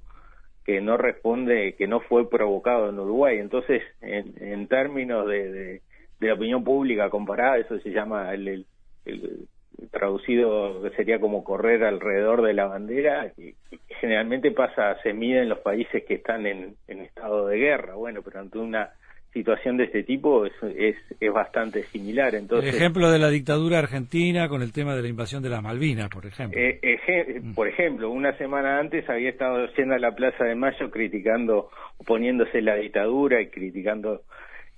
que 0.65 0.81
no 0.81 0.97
responde, 0.97 1.75
que 1.75 1.87
no 1.87 2.01
fue 2.01 2.29
provocado 2.29 2.89
en 2.89 2.99
Uruguay. 2.99 3.39
Entonces, 3.39 3.83
en, 4.01 4.35
en 4.41 4.67
términos 4.67 5.29
de, 5.29 5.81
de, 6.21 6.33
opinión 6.33 6.65
pública 6.65 7.11
comparada, 7.11 7.59
eso 7.59 7.79
se 7.81 7.91
llama 7.91 8.33
el, 8.33 8.65
el, 9.05 9.49
traducido 9.91 10.83
que 10.83 10.91
sería 10.91 11.21
como 11.21 11.45
correr 11.45 11.85
alrededor 11.85 12.43
de 12.43 12.55
la 12.55 12.67
bandera, 12.67 13.31
que, 13.37 13.55
generalmente 14.01 14.51
pasa, 14.51 14.97
se 15.03 15.13
mide 15.13 15.43
en 15.43 15.51
los 15.51 15.59
países 15.59 16.05
que 16.05 16.15
están 16.15 16.47
en 16.47 16.77
estado 16.89 17.47
de 17.49 17.59
guerra. 17.59 17.95
Bueno, 17.95 18.23
pero 18.23 18.41
ante 18.41 18.59
una 18.59 18.91
situación 19.35 19.77
de 19.77 19.85
este 19.85 20.05
tipo 20.05 20.47
es, 20.47 20.53
es, 20.63 20.97
es, 21.21 21.33
bastante 21.33 21.83
similar. 21.85 22.35
Entonces, 22.37 22.71
el 22.71 22.77
ejemplo 22.77 23.11
de 23.11 23.19
la 23.19 23.29
dictadura 23.29 23.81
argentina 23.81 24.49
con 24.49 24.63
el 24.63 24.73
tema 24.73 24.95
de 24.95 25.03
la 25.03 25.09
invasión 25.09 25.43
de 25.43 25.51
las 25.51 25.61
Malvinas, 25.61 26.09
por 26.09 26.25
ejemplo. 26.25 26.59
Eh, 26.59 27.41
mm. 27.43 27.53
Por 27.53 27.69
ejemplo, 27.69 28.11
una 28.11 28.39
semana 28.39 28.79
antes 28.79 29.11
había 29.11 29.31
estado 29.31 29.67
yendo 29.77 29.97
a 29.97 29.99
la 29.99 30.15
Plaza 30.15 30.45
de 30.45 30.55
Mayo 30.55 30.89
criticando, 30.91 31.69
oponiéndose 31.99 32.63
la 32.63 32.77
dictadura 32.77 33.43
y 33.43 33.49
criticando 33.49 34.23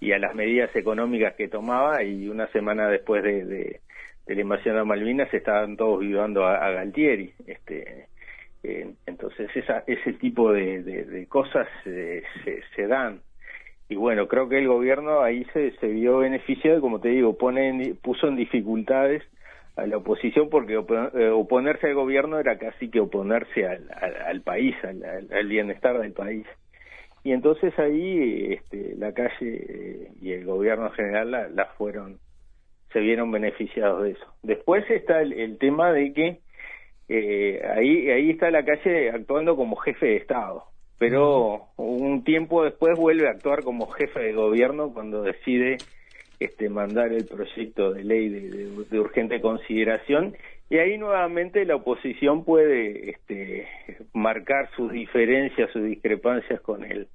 y 0.00 0.12
a 0.12 0.18
las 0.18 0.34
medidas 0.34 0.74
económicas 0.74 1.34
que 1.34 1.48
tomaba 1.48 2.02
y 2.02 2.28
una 2.28 2.48
semana 2.48 2.88
después 2.88 3.22
de, 3.22 3.44
de, 3.44 3.80
la 4.26 4.40
invasión 4.40 4.76
de 4.76 4.84
Malvinas 4.84 5.32
estaban 5.32 5.76
todos 5.76 6.00
vivando 6.00 6.46
a, 6.46 6.70
Galtieri. 6.70 7.32
Este, 7.46 8.06
eh, 8.62 8.90
entonces 9.06 9.50
esa, 9.54 9.84
ese 9.86 10.14
tipo 10.14 10.52
de, 10.52 10.82
de 10.82 11.26
cosas 11.26 11.68
eh, 11.84 12.22
se, 12.42 12.62
se 12.74 12.86
dan 12.86 13.20
y 13.88 13.94
bueno, 13.94 14.26
creo 14.26 14.48
que 14.48 14.58
el 14.58 14.66
gobierno 14.66 15.22
ahí 15.22 15.44
se, 15.52 15.70
se 15.78 15.86
vio 15.86 16.18
beneficiado, 16.18 16.80
como 16.80 17.00
te 17.00 17.08
digo, 17.08 17.36
pone 17.38 17.94
puso 18.02 18.26
en 18.26 18.36
dificultades 18.36 19.22
a 19.76 19.86
la 19.86 19.98
oposición 19.98 20.48
porque 20.50 20.74
eh, 20.74 21.28
oponerse 21.28 21.86
al 21.86 21.94
gobierno 21.94 22.38
era 22.38 22.58
casi 22.58 22.90
que 22.90 22.98
oponerse 22.98 23.66
al, 23.66 23.88
al, 24.26 24.40
país, 24.40 24.74
al, 24.82 25.46
bienestar 25.46 26.00
del 26.00 26.12
país. 26.12 26.46
Y 27.22 27.32
entonces 27.32 27.78
ahí 27.78 28.54
este, 28.54 28.96
la 28.96 29.12
calle 29.12 29.34
eh, 29.40 30.12
y 30.20 30.32
el 30.32 30.44
gobierno 30.44 30.86
en 30.86 30.92
general 30.92 31.30
la, 31.30 31.48
la, 31.48 31.66
fueron, 31.76 32.18
se 32.92 33.00
vieron 33.00 33.30
beneficiados 33.30 34.02
de 34.02 34.12
eso. 34.12 34.34
Después 34.42 34.88
está 34.90 35.20
el, 35.20 35.32
el 35.32 35.58
tema 35.58 35.92
de 35.92 36.12
que 36.12 36.40
eh, 37.08 37.62
ahí, 37.76 38.10
ahí 38.10 38.30
está 38.30 38.50
la 38.50 38.64
calle 38.64 39.10
actuando 39.10 39.54
como 39.54 39.76
jefe 39.76 40.06
de 40.06 40.16
Estado 40.16 40.64
pero 40.98 41.68
un 41.76 42.24
tiempo 42.24 42.64
después 42.64 42.98
vuelve 42.98 43.28
a 43.28 43.32
actuar 43.32 43.62
como 43.62 43.86
jefe 43.88 44.20
de 44.20 44.32
gobierno 44.32 44.92
cuando 44.92 45.22
decide 45.22 45.76
este, 46.40 46.68
mandar 46.68 47.12
el 47.12 47.26
proyecto 47.26 47.92
de 47.92 48.04
ley 48.04 48.28
de, 48.28 48.98
urgente 48.98 49.40
consideración. 49.40 50.36
Y 50.68 50.78
ahí 50.78 50.98
nuevamente 50.98 51.64
la 51.64 51.76
oposición 51.76 52.44
puede 52.44 53.10
este, 53.10 53.68
marcar 54.12 54.70
sus 54.74 54.90
diferencias, 54.90 55.70
sus 55.72 55.84
discrepancias 55.84 56.60
con 56.60 56.84
el 56.84 57.08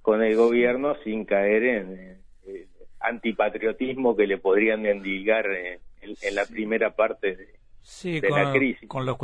con 0.00 0.20
el 0.20 0.34
gobierno 0.34 0.96
sin 1.04 1.24
caer 1.24 1.62
en 1.62 2.18
el 2.44 2.66
antipatriotismo 2.98 4.16
que 4.16 4.26
le 4.26 4.36
podrían 4.36 4.84
endilgar 4.84 5.46
en, 5.46 5.78
en 6.00 6.34
la 6.34 6.44
primera 6.44 6.96
parte 6.96 7.36
de, 7.36 7.61
sí, 7.82 8.20
con, 8.20 8.30
Con 8.86 9.06
los, 9.06 9.16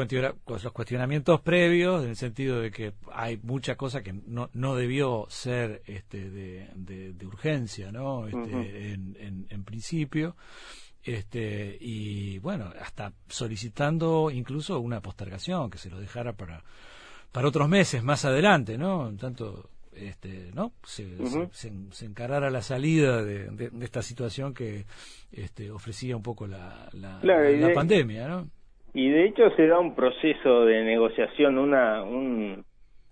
los 0.64 0.72
cuestionamientos 0.72 1.40
previos, 1.40 2.02
en 2.04 2.10
el 2.10 2.16
sentido 2.16 2.60
de 2.60 2.70
que 2.70 2.92
hay 3.12 3.38
mucha 3.42 3.76
cosa 3.76 4.02
que 4.02 4.12
no, 4.12 4.50
no 4.52 4.74
debió 4.74 5.26
ser 5.28 5.82
este, 5.86 6.30
de, 6.30 6.68
de, 6.74 7.26
urgencia, 7.26 7.92
¿no? 7.92 8.26
Este, 8.26 8.92
en, 8.92 9.46
en, 9.48 9.64
principio. 9.64 10.36
Este, 11.02 11.76
y 11.80 12.38
bueno, 12.38 12.72
hasta 12.80 13.12
solicitando 13.28 14.30
incluso 14.30 14.78
una 14.80 15.00
postergación, 15.00 15.70
que 15.70 15.78
se 15.78 15.90
lo 15.90 15.98
dejara 15.98 16.34
para, 16.34 16.64
para 17.32 17.48
otros 17.48 17.68
meses 17.68 18.02
más 18.02 18.24
adelante, 18.24 18.76
¿no? 18.76 19.14
Tanto 19.16 19.70
este, 20.00 20.50
¿no? 20.54 20.72
Se, 20.84 21.04
se, 21.52 22.04
encarara 22.04 22.50
la 22.50 22.62
salida 22.62 23.24
de, 23.24 23.48
esta 23.82 24.02
situación 24.02 24.54
que 24.54 24.84
este, 25.32 25.70
ofrecía 25.70 26.16
un 26.16 26.22
poco 26.22 26.46
la, 26.46 26.88
la, 26.92 27.20
pandemia, 27.74 28.28
¿no? 28.28 28.48
Y 28.94 29.10
de 29.10 29.26
hecho 29.26 29.50
se 29.56 29.66
da 29.66 29.78
un 29.78 29.94
proceso 29.94 30.64
de 30.64 30.82
negociación, 30.84 31.58
una, 31.58 32.02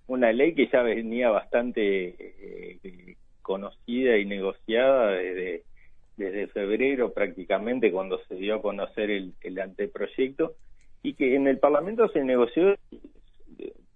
una 0.06 0.32
ley 0.32 0.54
que 0.54 0.68
ya 0.68 0.82
venía 0.82 1.30
bastante 1.30 2.14
eh, 2.18 3.16
conocida 3.42 4.16
y 4.16 4.24
negociada 4.24 5.12
desde, 5.12 5.62
desde 6.16 6.46
febrero 6.48 7.12
prácticamente 7.12 7.92
cuando 7.92 8.18
se 8.26 8.34
dio 8.36 8.56
a 8.56 8.62
conocer 8.62 9.10
el, 9.10 9.34
el 9.42 9.60
anteproyecto 9.60 10.54
y 11.02 11.14
que 11.14 11.36
en 11.36 11.46
el 11.46 11.58
Parlamento 11.58 12.08
se 12.08 12.24
negoció 12.24 12.74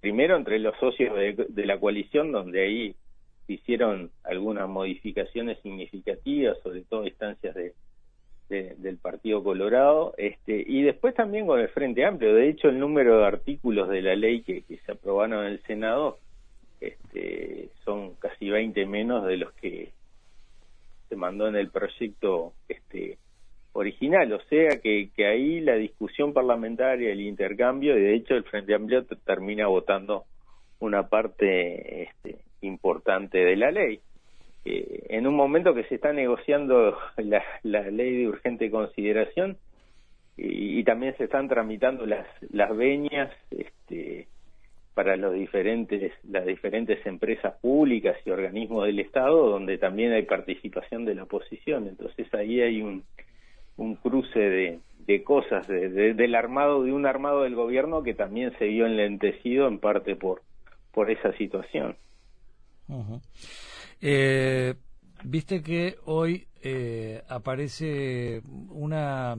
primero 0.00 0.36
entre 0.36 0.58
los 0.58 0.76
socios 0.78 1.14
de, 1.14 1.66
la 1.66 1.78
coalición, 1.78 2.32
donde 2.32 2.62
ahí 2.62 2.96
hicieron 3.46 4.10
algunas 4.24 4.68
modificaciones 4.68 5.58
significativas, 5.62 6.58
sobre 6.62 6.82
todo 6.82 7.06
instancias 7.06 7.54
de, 7.54 7.74
del 8.48 8.96
Partido 8.98 9.44
Colorado, 9.44 10.14
este, 10.16 10.64
y 10.66 10.82
después 10.82 11.14
también 11.14 11.46
con 11.46 11.60
el 11.60 11.68
Frente 11.68 12.04
Amplio. 12.04 12.34
De 12.34 12.48
hecho, 12.48 12.68
el 12.68 12.78
número 12.78 13.18
de 13.18 13.26
artículos 13.26 13.88
de 13.88 14.02
la 14.02 14.16
ley 14.16 14.42
que, 14.42 14.64
se 14.84 14.92
aprobaron 14.92 15.44
en 15.44 15.52
el 15.52 15.62
Senado 15.62 16.18
este, 16.80 17.68
son 17.84 18.14
casi 18.14 18.50
20 18.50 18.86
menos 18.86 19.24
de 19.26 19.36
los 19.36 19.52
que 19.52 19.92
se 21.08 21.16
mandó 21.16 21.46
en 21.46 21.56
el 21.56 21.70
proyecto 21.70 22.54
este, 22.68 23.18
original, 23.72 24.32
o 24.32 24.40
sea 24.48 24.80
que, 24.82 25.10
que 25.14 25.26
ahí 25.26 25.60
la 25.60 25.74
discusión 25.74 26.32
parlamentaria, 26.32 27.12
el 27.12 27.20
intercambio, 27.20 27.96
y 27.96 28.02
de 28.02 28.14
hecho 28.14 28.34
el 28.34 28.44
Frente 28.44 28.74
Amplio 28.74 29.04
termina 29.24 29.66
votando 29.66 30.24
una 30.80 31.08
parte 31.08 32.02
este, 32.02 32.38
importante 32.62 33.38
de 33.38 33.56
la 33.56 33.70
ley. 33.70 34.00
Eh, 34.64 35.06
en 35.10 35.26
un 35.26 35.34
momento 35.34 35.74
que 35.74 35.84
se 35.84 35.94
está 35.94 36.12
negociando 36.12 36.98
la, 37.16 37.42
ley 37.62 38.16
de 38.16 38.28
urgente 38.28 38.70
consideración 38.70 39.56
y, 40.36 40.82
también 40.84 41.16
se 41.16 41.24
están 41.24 41.48
tramitando 41.48 42.06
las, 42.06 42.26
las 42.50 42.74
veñas 42.74 43.30
este, 43.50 44.26
para 44.94 45.16
los 45.16 45.34
diferentes, 45.34 46.12
las 46.28 46.46
diferentes 46.46 47.04
empresas 47.06 47.54
públicas 47.60 48.16
y 48.24 48.30
organismos 48.30 48.86
del 48.86 49.00
Estado, 49.00 49.50
donde 49.50 49.78
también 49.78 50.12
hay 50.12 50.22
participación 50.22 51.04
de 51.04 51.14
la 51.14 51.24
oposición. 51.24 51.86
Entonces 51.86 52.32
ahí 52.34 52.60
hay 52.60 52.80
un, 52.82 53.04
un 53.76 53.96
cruce 53.96 54.38
de, 54.38 54.78
de 55.06 55.22
cosas 55.24 55.66
de, 55.66 56.14
del 56.14 56.34
armado 56.34 56.84
de 56.84 56.92
un 56.92 57.06
armado 57.06 57.42
del 57.42 57.54
gobierno 57.54 58.02
que 58.02 58.14
también 58.14 58.52
se 58.58 58.66
vio 58.66 58.86
enlentecido 58.86 59.68
en 59.68 59.78
parte 59.78 60.16
por 60.16 60.42
por 60.92 61.10
esa 61.10 61.32
situación. 61.36 61.96
Eh, 64.00 64.74
viste 65.24 65.62
que 65.62 65.96
hoy 66.04 66.48
eh, 66.62 67.22
aparece 67.28 68.42
una 68.70 69.36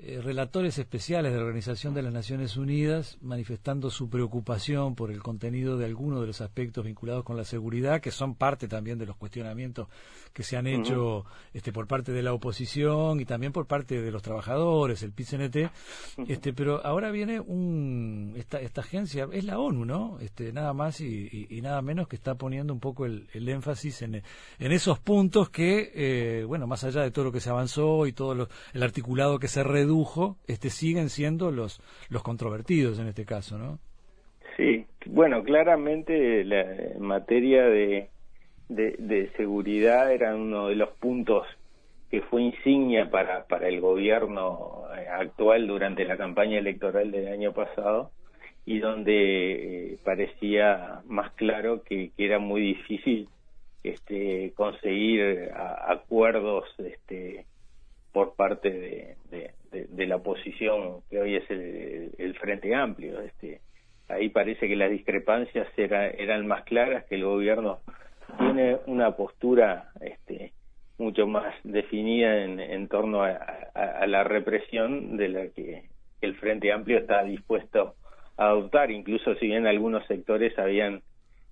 eh, 0.00 0.20
relatores 0.22 0.78
especiales 0.78 1.32
de 1.32 1.38
la 1.38 1.44
Organización 1.44 1.92
de 1.92 2.02
las 2.02 2.12
Naciones 2.12 2.56
Unidas 2.56 3.18
manifestando 3.20 3.90
su 3.90 4.08
preocupación 4.08 4.94
por 4.94 5.10
el 5.10 5.24
contenido 5.24 5.76
de 5.76 5.86
algunos 5.86 6.20
de 6.20 6.28
los 6.28 6.40
aspectos 6.40 6.84
vinculados 6.84 7.24
con 7.24 7.36
la 7.36 7.42
seguridad, 7.42 8.00
que 8.00 8.12
son 8.12 8.36
parte 8.36 8.68
también 8.68 8.98
de 8.98 9.06
los 9.06 9.16
cuestionamientos 9.16 9.88
que 10.32 10.44
se 10.44 10.56
han 10.56 10.68
hecho 10.68 11.24
este, 11.52 11.72
por 11.72 11.88
parte 11.88 12.12
de 12.12 12.22
la 12.22 12.32
oposición 12.32 13.18
y 13.18 13.24
también 13.24 13.52
por 13.52 13.66
parte 13.66 14.00
de 14.00 14.12
los 14.12 14.22
trabajadores, 14.22 15.02
el 15.02 15.10
PCNT. 15.10 15.72
Este, 16.28 16.52
pero 16.52 16.86
ahora 16.86 17.10
viene 17.10 17.40
un, 17.40 18.34
esta, 18.36 18.60
esta 18.60 18.82
agencia, 18.82 19.26
es 19.32 19.42
la 19.42 19.58
ONU, 19.58 19.84
¿no? 19.84 20.18
Este, 20.20 20.52
nada 20.52 20.72
más 20.74 21.00
y, 21.00 21.48
nada 21.60 21.82
menos 21.82 22.06
que 22.06 22.14
está 22.14 22.36
poniendo 22.36 22.72
un 22.72 22.78
poco 22.78 23.04
el, 23.04 23.26
énfasis 23.34 24.02
en, 24.02 24.22
en, 24.60 24.72
esos 24.72 25.00
puntos 25.00 25.50
que, 25.50 25.90
eh, 25.92 26.44
bueno, 26.44 26.68
más 26.68 26.84
allá 26.84 27.02
de 27.02 27.10
todo 27.10 27.24
lo 27.24 27.32
que 27.32 27.40
se 27.40 27.50
avanzó 27.50 28.06
y 28.06 28.12
todo 28.12 28.48
el 28.74 28.82
articulado 28.82 29.40
que 29.40 29.48
se 29.48 29.64
redujo, 29.64 29.87
este, 30.46 30.70
siguen 30.70 31.08
siendo 31.08 31.50
los, 31.50 31.80
los 32.08 32.22
controvertidos 32.22 32.98
en 32.98 33.08
este 33.08 33.24
caso, 33.24 33.58
¿no? 33.58 33.78
Sí, 34.56 34.86
bueno, 35.06 35.44
claramente 35.44 36.44
la 36.44 36.60
en 36.62 37.02
materia 37.02 37.64
de, 37.64 38.10
de, 38.68 39.30
seguridad 39.36 40.12
era 40.12 40.34
uno 40.34 40.68
de 40.68 40.74
los 40.74 40.90
puntos 40.90 41.46
que 42.10 42.22
fue 42.22 42.42
insignia 42.42 43.10
para, 43.10 43.44
para 43.46 43.68
el 43.68 43.80
gobierno 43.80 44.84
eh, 44.96 45.06
actual 45.08 45.66
durante 45.66 46.04
la 46.04 46.16
campaña 46.16 46.58
electoral 46.58 47.10
del 47.10 47.28
año 47.28 47.52
pasado 47.52 48.10
y 48.64 48.80
donde 48.80 49.92
eh, 49.92 49.98
parecía 50.04 51.02
más 51.06 51.32
claro 51.34 51.82
que, 51.82 52.10
era 52.18 52.38
muy 52.38 52.60
difícil 52.60 53.28
este, 53.84 54.52
conseguir 54.56 55.50
acuerdos 55.54 56.64
este, 56.78 57.46
por 58.12 58.34
parte 58.34 58.70
de, 59.30 59.52
la 59.72 60.16
oposición 60.16 61.00
que 61.10 61.20
hoy 61.20 61.36
es 61.36 61.50
el, 61.50 62.34
Frente 62.40 62.74
Amplio. 62.74 63.20
Este, 63.20 63.60
ahí 64.08 64.28
parece 64.28 64.68
que 64.68 64.76
las 64.76 64.90
discrepancias 64.90 65.68
eran 65.76 66.46
más 66.46 66.64
claras, 66.64 67.04
que 67.04 67.16
el 67.16 67.24
gobierno 67.24 67.80
tiene 68.38 68.78
una 68.86 69.16
postura 69.16 69.90
este, 70.00 70.52
mucho 70.98 71.26
más 71.26 71.54
definida 71.64 72.44
en, 72.44 72.60
en 72.60 72.88
torno 72.88 73.22
a, 73.22 73.38
la 74.06 74.24
represión 74.24 75.16
de 75.16 75.28
la 75.28 75.48
que 75.48 75.84
el 76.20 76.34
Frente 76.36 76.72
Amplio 76.72 76.98
está 76.98 77.22
dispuesto 77.22 77.94
a 78.36 78.48
adoptar, 78.48 78.90
incluso 78.90 79.34
si 79.36 79.46
bien 79.46 79.66
algunos 79.66 80.06
sectores 80.06 80.58
habían 80.58 81.02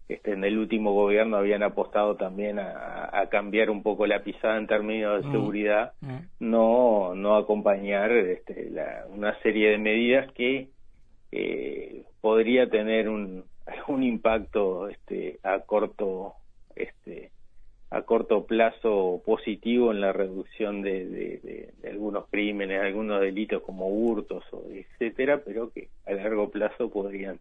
este, 0.09 0.33
en 0.33 0.45
el 0.45 0.57
último 0.59 0.93
gobierno 0.93 1.37
habían 1.37 1.63
apostado 1.63 2.15
también 2.15 2.59
a, 2.61 3.27
cambiar 3.31 3.71
un 3.71 3.83
poco 3.83 4.07
la 4.07 4.23
pisada 4.23 4.57
en 4.57 4.69
términos 4.69 5.21
de 5.21 5.29
mm, 5.29 5.33
seguridad, 5.33 5.93
mm. 6.01 6.17
no 6.41 7.15
no 7.15 7.37
acompañar 7.37 8.13
este, 8.13 8.71
una 9.09 9.37
serie 9.41 9.71
de 9.71 9.79
medidas 9.79 10.33
que 10.33 10.69
eh, 11.33 12.05
podría 12.21 12.71
tener 12.71 13.09
un, 13.09 13.45
un 13.89 14.03
impacto 14.05 14.89
este, 14.89 15.39
a 15.43 15.61
corto 15.61 16.35
este 16.77 17.31
a 17.91 18.03
corto 18.03 18.47
plazo 18.47 19.23
positivo 19.25 19.93
en 19.93 20.01
la 20.01 20.13
reducción 20.13 20.83
de, 20.83 21.07
de, 21.07 21.89
algunos 21.89 22.27
crímenes, 22.29 22.81
algunos 22.81 23.21
delitos 23.21 23.63
como 23.63 23.89
hurtos, 23.89 24.45
o 24.53 24.65
etcétera, 24.71 25.41
pero 25.45 25.71
que 25.71 25.89
a 26.05 26.13
largo 26.13 26.51
plazo 26.51 26.91
podrían 26.91 27.39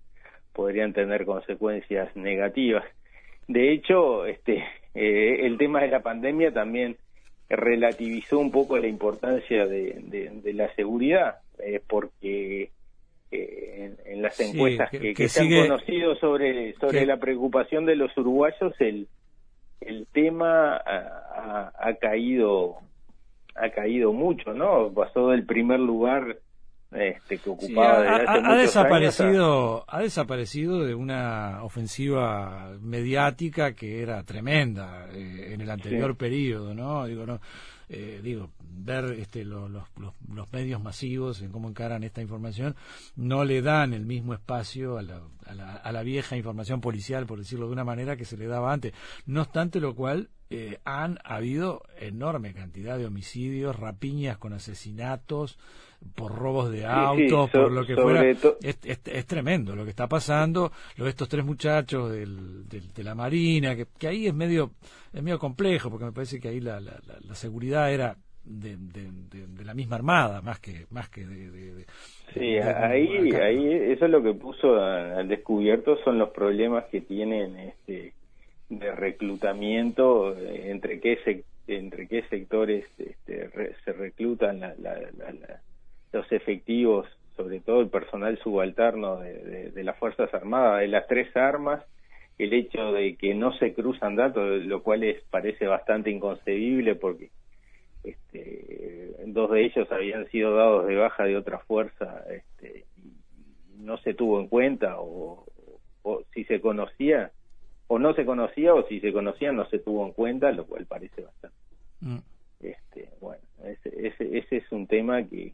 podrían 0.56 0.94
tener 0.94 1.26
consecuencias 1.26 2.16
negativas. 2.16 2.86
De 3.48 3.72
hecho, 3.72 4.26
este, 4.26 4.64
eh, 4.96 5.46
el 5.46 5.58
tema 5.58 5.82
de 5.82 5.90
la 5.90 6.00
pandemia 6.00 6.52
también 6.52 6.98
relativizó 7.48 8.40
un 8.40 8.52
poco 8.52 8.78
la 8.78 8.88
importancia 8.88 9.68
de, 9.68 10.42
la 10.54 10.74
seguridad, 10.76 11.36
eh, 11.60 11.80
porque 11.88 12.72
eh, 13.30 13.96
en, 14.06 14.22
las 14.22 14.40
encuestas 14.40 14.90
que, 14.90 15.14
se 15.30 15.42
han 15.42 15.68
conocido 15.68 16.16
sobre, 16.16 16.74
sobre 16.74 17.06
la 17.06 17.18
preocupación 17.18 17.86
de 17.86 17.98
los 17.98 18.18
uruguayos, 18.18 18.74
el, 18.80 19.08
el 19.82 20.08
tema 20.12 20.76
ha, 20.78 21.72
ha, 21.78 21.94
caído 21.96 22.78
ha 23.54 23.70
caído 23.70 24.12
mucho, 24.12 24.54
¿no? 24.54 24.92
Pasó 24.92 25.30
del 25.30 25.46
primer 25.46 25.80
lugar 25.80 26.40
este, 26.92 27.38
que 27.40 27.50
ocupaba 27.50 28.04
ha, 28.28 28.56
desaparecido 28.56 29.86
ha 29.88 30.02
desaparecido 30.02 30.84
de 30.84 30.96
una 30.96 31.64
ofensiva 31.64 32.78
mediática 32.80 33.74
que 33.74 34.02
era 34.02 34.24
tremenda 34.24 35.08
eh, 35.12 35.54
en 35.54 35.62
el 35.62 35.70
anterior 35.70 36.16
periodo 36.16 36.74
no 36.74 37.06
digo 37.06 37.26
no 37.26 37.42
eh, 37.90 38.20
digo 38.24 38.50
ver 38.60 39.16
este, 39.20 39.44
los, 39.46 39.70
los, 39.70 40.52
medios 40.52 40.82
masivos 40.82 41.42
en 41.42 41.52
cómo 41.52 41.70
encaran 41.70 42.04
esta 42.04 42.22
información 42.22 42.76
no 43.16 43.46
le 43.46 43.62
dan 43.62 43.94
el 43.94 44.06
mismo 44.06 44.34
espacio 44.34 44.98
a 44.98 45.04
la, 45.04 45.22
a 45.46 45.54
la, 45.54 45.74
a 45.74 45.92
la 45.92 46.04
vieja 46.04 46.36
información 46.36 46.82
policial 46.82 47.26
por 47.26 47.40
decirlo 47.40 47.68
de 47.68 47.74
una 47.74 47.84
manera 47.84 48.16
que 48.16 48.26
se 48.26 48.38
le 48.38 48.48
daba 48.48 48.74
antes. 48.74 48.94
No 49.26 49.42
obstante 49.42 49.80
lo 49.80 49.96
cual 49.96 50.30
eh, 50.50 50.80
han 50.86 51.20
habido 51.24 51.84
enorme 52.00 52.54
cantidad 52.54 52.98
de 52.98 53.08
homicidios, 53.08 53.76
rapiñas 53.76 54.38
con 54.38 54.54
asesinatos, 54.54 55.58
por 56.14 56.36
robos 56.36 56.72
de 56.72 56.86
autos, 56.86 57.50
por 57.50 57.72
lo 57.72 57.86
que 57.86 57.96
fuera. 57.96 58.24
Es, 58.30 59.26
tremendo 59.26 59.76
lo 59.76 59.84
que 59.84 59.90
está 59.90 60.08
pasando. 60.08 60.72
Lo 60.98 61.06
de 61.06 61.10
estos 61.10 61.28
tres 61.28 61.44
muchachos 61.44 62.12
del, 62.12 62.68
de 62.68 63.04
la 63.04 63.16
Marina, 63.16 63.76
que, 63.76 63.88
que, 63.98 64.08
ahí 64.08 64.28
es 64.28 64.34
medio, 64.34 64.72
es 65.14 65.24
medio 65.24 65.40
complejo, 65.40 65.90
porque 65.90 66.06
me 66.06 66.12
parece 66.12 66.40
que 66.40 66.50
ahí 66.50 66.60
la, 66.60 66.80
la, 66.80 67.00
la, 67.22 67.36
seguridad 67.36 67.92
era 67.92 68.16
de, 68.44 68.78
de, 68.78 69.66
la 69.66 69.74
misma 69.74 69.96
armada, 69.96 70.42
más 70.42 70.60
que, 70.60 70.86
más 70.92 71.10
que 71.10 71.26
de. 71.26 71.86
sí, 72.34 72.58
ahí, 72.58 73.32
ahí, 73.34 73.74
eso 73.92 74.06
es 74.06 74.12
lo 74.12 74.22
que 74.22 74.34
puso 74.34 74.76
al 74.76 75.28
descubierto, 75.28 75.98
son 76.04 76.20
los 76.20 76.30
problemas 76.30 76.86
que 76.86 77.02
tienen 77.02 77.58
este 77.58 78.14
de 78.70 78.92
reclutamiento, 78.94 80.36
entre 80.38 81.00
qué, 81.00 81.20
entre 81.68 82.08
qué 82.08 82.24
sectores 82.30 82.86
este, 82.98 83.50
se 83.84 83.94
reclutan 83.94 84.60
la, 84.60 84.76
la, 84.80 84.94
la, 85.18 85.62
los 86.16 86.32
efectivos, 86.32 87.08
sobre 87.36 87.60
todo 87.60 87.82
el 87.82 87.90
personal 87.90 88.40
subalterno 88.40 89.18
de, 89.18 89.72
de, 89.72 89.84
las 89.84 89.98
Fuerzas 89.98 90.34
Armadas, 90.34 90.80
de 90.80 90.88
las 90.88 91.08
tres 91.08 91.36
armas, 91.36 91.84
el 92.38 92.54
hecho 92.54 92.94
de 92.94 93.18
que 93.18 93.36
no 93.36 93.52
se 93.58 93.74
cruzan 93.74 94.16
datos, 94.16 94.64
lo 94.66 94.82
cual 94.82 95.04
es, 95.04 95.22
parece 95.30 95.68
bastante 95.68 96.10
inconcebible 96.10 96.96
porque 96.96 97.32
este, 98.04 99.14
dos 99.28 99.52
de 99.52 99.66
ellos 99.66 99.92
habían 99.92 100.26
sido 100.30 100.56
dados 100.56 100.88
de 100.88 100.96
baja 100.96 101.26
de 101.26 101.36
otra 101.36 101.60
fuerza 101.60 102.24
este, 102.30 102.86
y 102.98 103.84
no 103.84 103.98
se 103.98 104.14
tuvo 104.14 104.40
en 104.40 104.48
cuenta 104.48 105.00
o, 105.00 105.46
o 106.04 106.24
si 106.34 106.46
se 106.46 106.62
conocía 106.62 107.32
o 107.88 108.00
no 108.00 108.14
se 108.14 108.26
conocía 108.26 108.74
o 108.74 108.88
si 108.88 109.02
se 109.02 109.12
conocía 109.12 109.52
no 109.52 109.68
se 109.70 109.80
tuvo 109.80 110.06
en 110.06 110.14
cuenta, 110.14 110.52
lo 110.52 110.66
cual 110.66 110.86
parece 110.86 111.22
bastante. 111.24 111.58
Mm. 112.00 112.18
Este, 112.62 113.10
bueno, 113.20 113.44
ese, 113.66 114.08
ese, 114.08 114.38
ese 114.38 114.58
es 114.58 114.72
un 114.72 114.88
tema 114.88 115.24
que, 115.24 115.54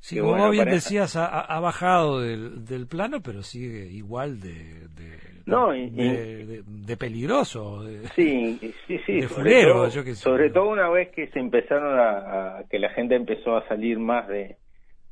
Sí, 0.00 0.18
como 0.18 0.50
bien 0.50 0.68
decías, 0.68 1.14
ha, 1.14 1.60
bajado 1.60 2.20
del, 2.20 2.64
del, 2.64 2.88
plano, 2.88 3.22
pero 3.22 3.42
sigue 3.42 3.86
igual 3.86 4.40
de, 4.40 4.88
de, 4.96 5.18
no, 5.46 5.70
de, 5.70 6.96
peligroso. 6.96 7.84
sí, 8.16 8.58
sí, 8.88 8.98
sí. 9.06 9.22
sobre, 9.22 9.62
todo, 9.62 9.90
sobre 9.90 10.50
todo 10.50 10.70
una 10.70 10.88
vez 10.88 11.10
que 11.10 11.28
se 11.28 11.38
empezaron 11.38 12.00
a, 12.00 12.64
que 12.68 12.80
la 12.80 12.90
gente 12.90 13.14
empezó 13.14 13.56
a 13.56 13.68
salir 13.68 14.00
más 14.00 14.26
de, 14.26 14.56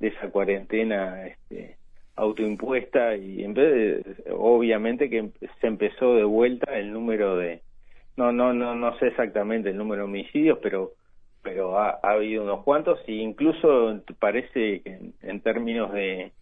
de 0.01 0.09
esa 0.09 0.29
cuarentena 0.31 1.25
este, 1.25 1.77
autoimpuesta 2.17 3.15
y 3.15 3.45
en 3.45 3.55
vez 3.55 4.05
de, 4.05 4.33
obviamente 4.33 5.09
que 5.09 5.31
se 5.61 5.67
empezó 5.69 6.17
de 6.17 6.25
vuelta 6.25 6.77
el 6.77 6.93
número 6.93 7.37
de, 7.37 7.63
no, 8.17 8.33
no, 8.33 8.53
no, 8.53 8.75
no 8.75 8.99
sé 8.99 9.07
exactamente 9.07 9.71
el 9.71 9.77
número 9.77 10.03
de 10.03 10.09
homicidios, 10.09 10.59
pero 10.61 10.95
pero 11.43 11.79
ha, 11.79 11.99
habido 12.03 12.43
unos 12.43 12.65
cuantos 12.65 12.99
e 13.07 13.13
incluso 13.13 14.01
parece 14.19 14.81
que 14.83 15.13
en, 15.23 15.41
términos 15.41 15.93
de, 15.93 16.33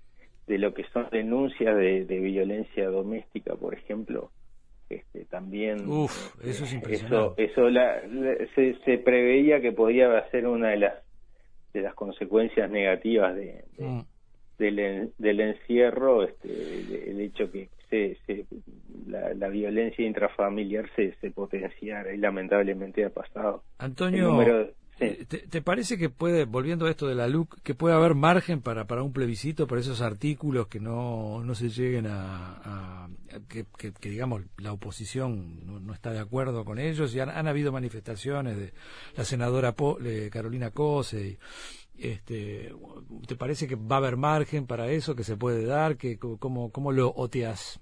de 0.46 0.58
lo 0.58 0.74
que 0.74 0.84
son 0.92 1.08
denuncias 1.10 1.76
de, 1.76 2.04
violencia 2.04 2.88
doméstica, 2.88 3.54
por 3.54 3.74
ejemplo, 3.74 4.30
este, 4.88 5.24
también 5.26 5.88
Uf, 5.88 6.34
eso 6.44 6.64
es 6.64 6.72
impresionante. 6.72 7.44
Eso, 7.44 7.68
la, 7.68 8.00
se, 8.54 8.74
se, 8.84 8.98
preveía 8.98 9.60
que 9.60 9.72
podía 9.72 10.28
ser 10.30 10.46
una 10.46 10.70
de 10.70 10.78
las 10.78 10.94
de 11.72 11.82
las 11.82 11.94
consecuencias 11.94 12.70
negativas 12.70 13.36
de, 13.36 13.64
mm. 13.78 14.00
del, 14.58 15.12
del, 15.18 15.40
encierro, 15.40 16.24
este, 16.24 17.10
el, 17.10 17.20
hecho 17.20 17.52
que 17.52 17.68
se, 17.90 18.16
se 18.26 18.46
la, 19.06 19.34
la, 19.34 19.48
violencia 19.48 20.06
intrafamiliar 20.06 20.88
se, 20.96 21.14
se 21.20 21.30
potenciara 21.30 22.12
y 22.14 22.16
lamentablemente 22.16 23.04
ha 23.04 23.10
pasado. 23.10 23.62
Antonio, 23.76 24.32
eh, 25.00 25.24
¿Te, 25.26 25.62
parece 25.62 25.96
que 25.96 26.10
puede, 26.10 26.44
volviendo 26.44 26.86
a 26.86 26.90
esto 26.90 27.06
de 27.06 27.14
la 27.14 27.28
LUC, 27.28 27.60
que 27.62 27.74
puede 27.74 27.94
haber 27.94 28.14
margen 28.14 28.60
para, 28.60 28.86
para 28.86 29.02
un 29.02 29.12
plebiscito, 29.12 29.66
para 29.66 29.80
esos 29.80 30.00
artículos 30.00 30.66
que 30.66 30.80
no, 30.80 31.44
no 31.44 31.54
se 31.54 31.68
lleguen 31.68 32.06
a, 32.08 33.08
que, 33.48 33.64
que, 33.76 34.10
digamos, 34.10 34.42
la 34.56 34.72
oposición 34.72 35.84
no, 35.86 35.94
está 35.94 36.12
de 36.12 36.18
acuerdo 36.18 36.64
con 36.64 36.78
ellos? 36.78 37.14
Y 37.14 37.20
han, 37.20 37.46
habido 37.46 37.70
manifestaciones 37.70 38.56
de 38.56 38.72
la 39.16 39.24
senadora 39.24 39.74
Carolina 40.30 40.70
Cose 40.70 41.38
Este, 41.96 42.74
¿Te 43.26 43.36
parece 43.36 43.68
que 43.68 43.76
va 43.76 43.96
a 43.96 43.98
haber 43.98 44.16
margen 44.16 44.66
para 44.66 44.90
eso, 44.90 45.14
que 45.14 45.24
se 45.24 45.36
puede 45.36 45.64
dar? 45.64 45.96
Que, 45.96 46.18
¿cómo, 46.18 46.72
¿Cómo 46.72 46.92
lo 46.92 47.12
oteas? 47.14 47.80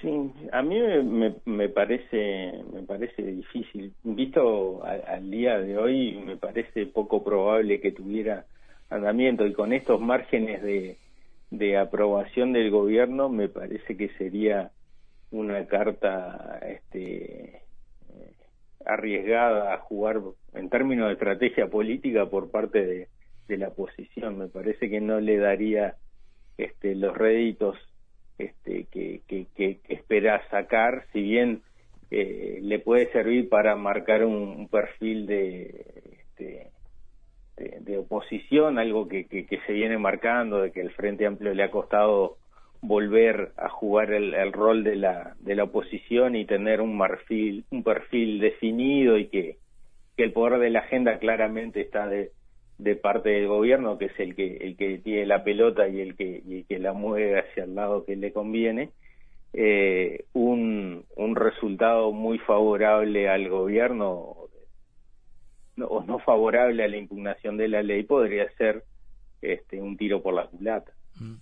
Sí, 0.00 0.32
a 0.52 0.62
mí 0.62 0.78
me, 0.78 1.34
me, 1.44 1.68
parece 1.68 2.52
me 2.72 2.82
parece 2.82 3.22
difícil. 3.22 3.94
Visto 4.04 4.84
al 4.84 5.30
día 5.30 5.58
de 5.58 5.78
hoy, 5.78 6.20
me 6.24 6.36
parece 6.36 6.86
poco 6.86 7.24
probable 7.24 7.80
que 7.80 7.92
tuviera 7.92 8.44
andamiento 8.90 9.46
y 9.46 9.52
con 9.52 9.72
estos 9.72 10.00
márgenes 10.00 10.62
de, 10.62 10.98
de 11.50 11.76
aprobación 11.78 12.52
del 12.52 12.70
gobierno, 12.70 13.28
me 13.28 13.48
parece 13.48 13.96
que 13.96 14.08
sería 14.18 14.70
una 15.30 15.66
carta 15.66 16.60
este, 16.68 17.62
arriesgada 18.84 19.74
a 19.74 19.78
jugar 19.78 20.20
en 20.54 20.70
términos 20.70 21.08
de 21.08 21.14
estrategia 21.14 21.68
política 21.68 22.26
por 22.26 22.50
parte 22.50 22.84
de, 22.86 23.08
la 23.56 23.68
oposición. 23.68 24.38
Me 24.38 24.48
parece 24.48 24.90
que 24.90 25.00
no 25.00 25.20
le 25.20 25.38
daría 25.38 25.96
este, 26.58 26.94
los 26.96 27.16
réditos 27.16 27.76
este, 28.38 28.86
que, 28.90 29.20
que, 29.26 29.80
espera 29.88 30.46
sacar, 30.50 31.06
si 31.12 31.22
bien 31.22 31.62
eh, 32.10 32.58
le 32.62 32.78
puede 32.78 33.10
servir 33.12 33.48
para 33.48 33.76
marcar 33.76 34.24
un, 34.24 34.68
perfil 34.68 35.30
este, 35.30 36.70
de, 37.56 37.80
de, 37.80 37.98
oposición, 37.98 38.78
algo 38.78 39.08
que, 39.08 39.26
que, 39.26 39.60
se 39.66 39.72
viene 39.72 39.98
marcando, 39.98 40.62
de 40.62 40.72
que 40.72 40.80
el 40.80 40.90
Frente 40.90 41.26
Amplio 41.26 41.54
le 41.54 41.62
ha 41.62 41.70
costado 41.70 42.36
volver 42.82 43.52
a 43.56 43.68
jugar 43.68 44.12
el, 44.12 44.52
rol 44.52 44.84
de 44.84 44.96
la, 44.96 45.34
de 45.40 45.54
la 45.54 45.64
oposición 45.64 46.36
y 46.36 46.44
tener 46.44 46.80
un, 46.80 46.96
marfil, 46.96 47.64
un 47.70 47.82
perfil 47.82 48.38
definido 48.38 49.18
y 49.18 49.28
que, 49.28 49.56
que 50.16 50.24
el 50.24 50.32
poder 50.32 50.60
de 50.60 50.70
la 50.70 50.80
agenda 50.80 51.18
claramente 51.18 51.80
está 51.80 52.06
de, 52.06 52.30
de 52.78 52.96
parte 52.96 53.30
del 53.30 53.48
gobierno, 53.48 53.98
que 53.98 54.06
es 54.06 54.20
el 54.20 54.34
que, 54.34 54.56
el 54.58 54.76
que 54.76 54.98
tiene 54.98 55.26
la 55.26 55.44
pelota 55.44 55.88
y 55.88 56.00
el 56.00 56.16
que, 56.16 56.42
y 56.46 56.64
que 56.64 56.78
la 56.78 56.92
mueve 56.92 57.40
hacia 57.40 57.64
el 57.64 57.74
lado 57.74 58.04
que 58.04 58.16
le 58.16 58.32
conviene, 58.32 58.90
eh, 59.52 60.24
un, 60.34 61.04
un 61.16 61.36
resultado 61.36 62.12
muy 62.12 62.38
favorable 62.38 63.28
al 63.28 63.48
gobierno 63.48 64.36
o 65.78 66.02
no 66.04 66.18
favorable 66.20 66.84
a 66.84 66.88
la 66.88 66.96
impugnación 66.96 67.56
de 67.56 67.68
la 67.68 67.82
ley 67.82 68.02
podría 68.02 68.48
ser 68.56 68.84
este, 69.42 69.80
un 69.80 69.96
tiro 69.96 70.22
por 70.22 70.34
la 70.34 70.46
culata. 70.46 70.92
Mm. 71.20 71.34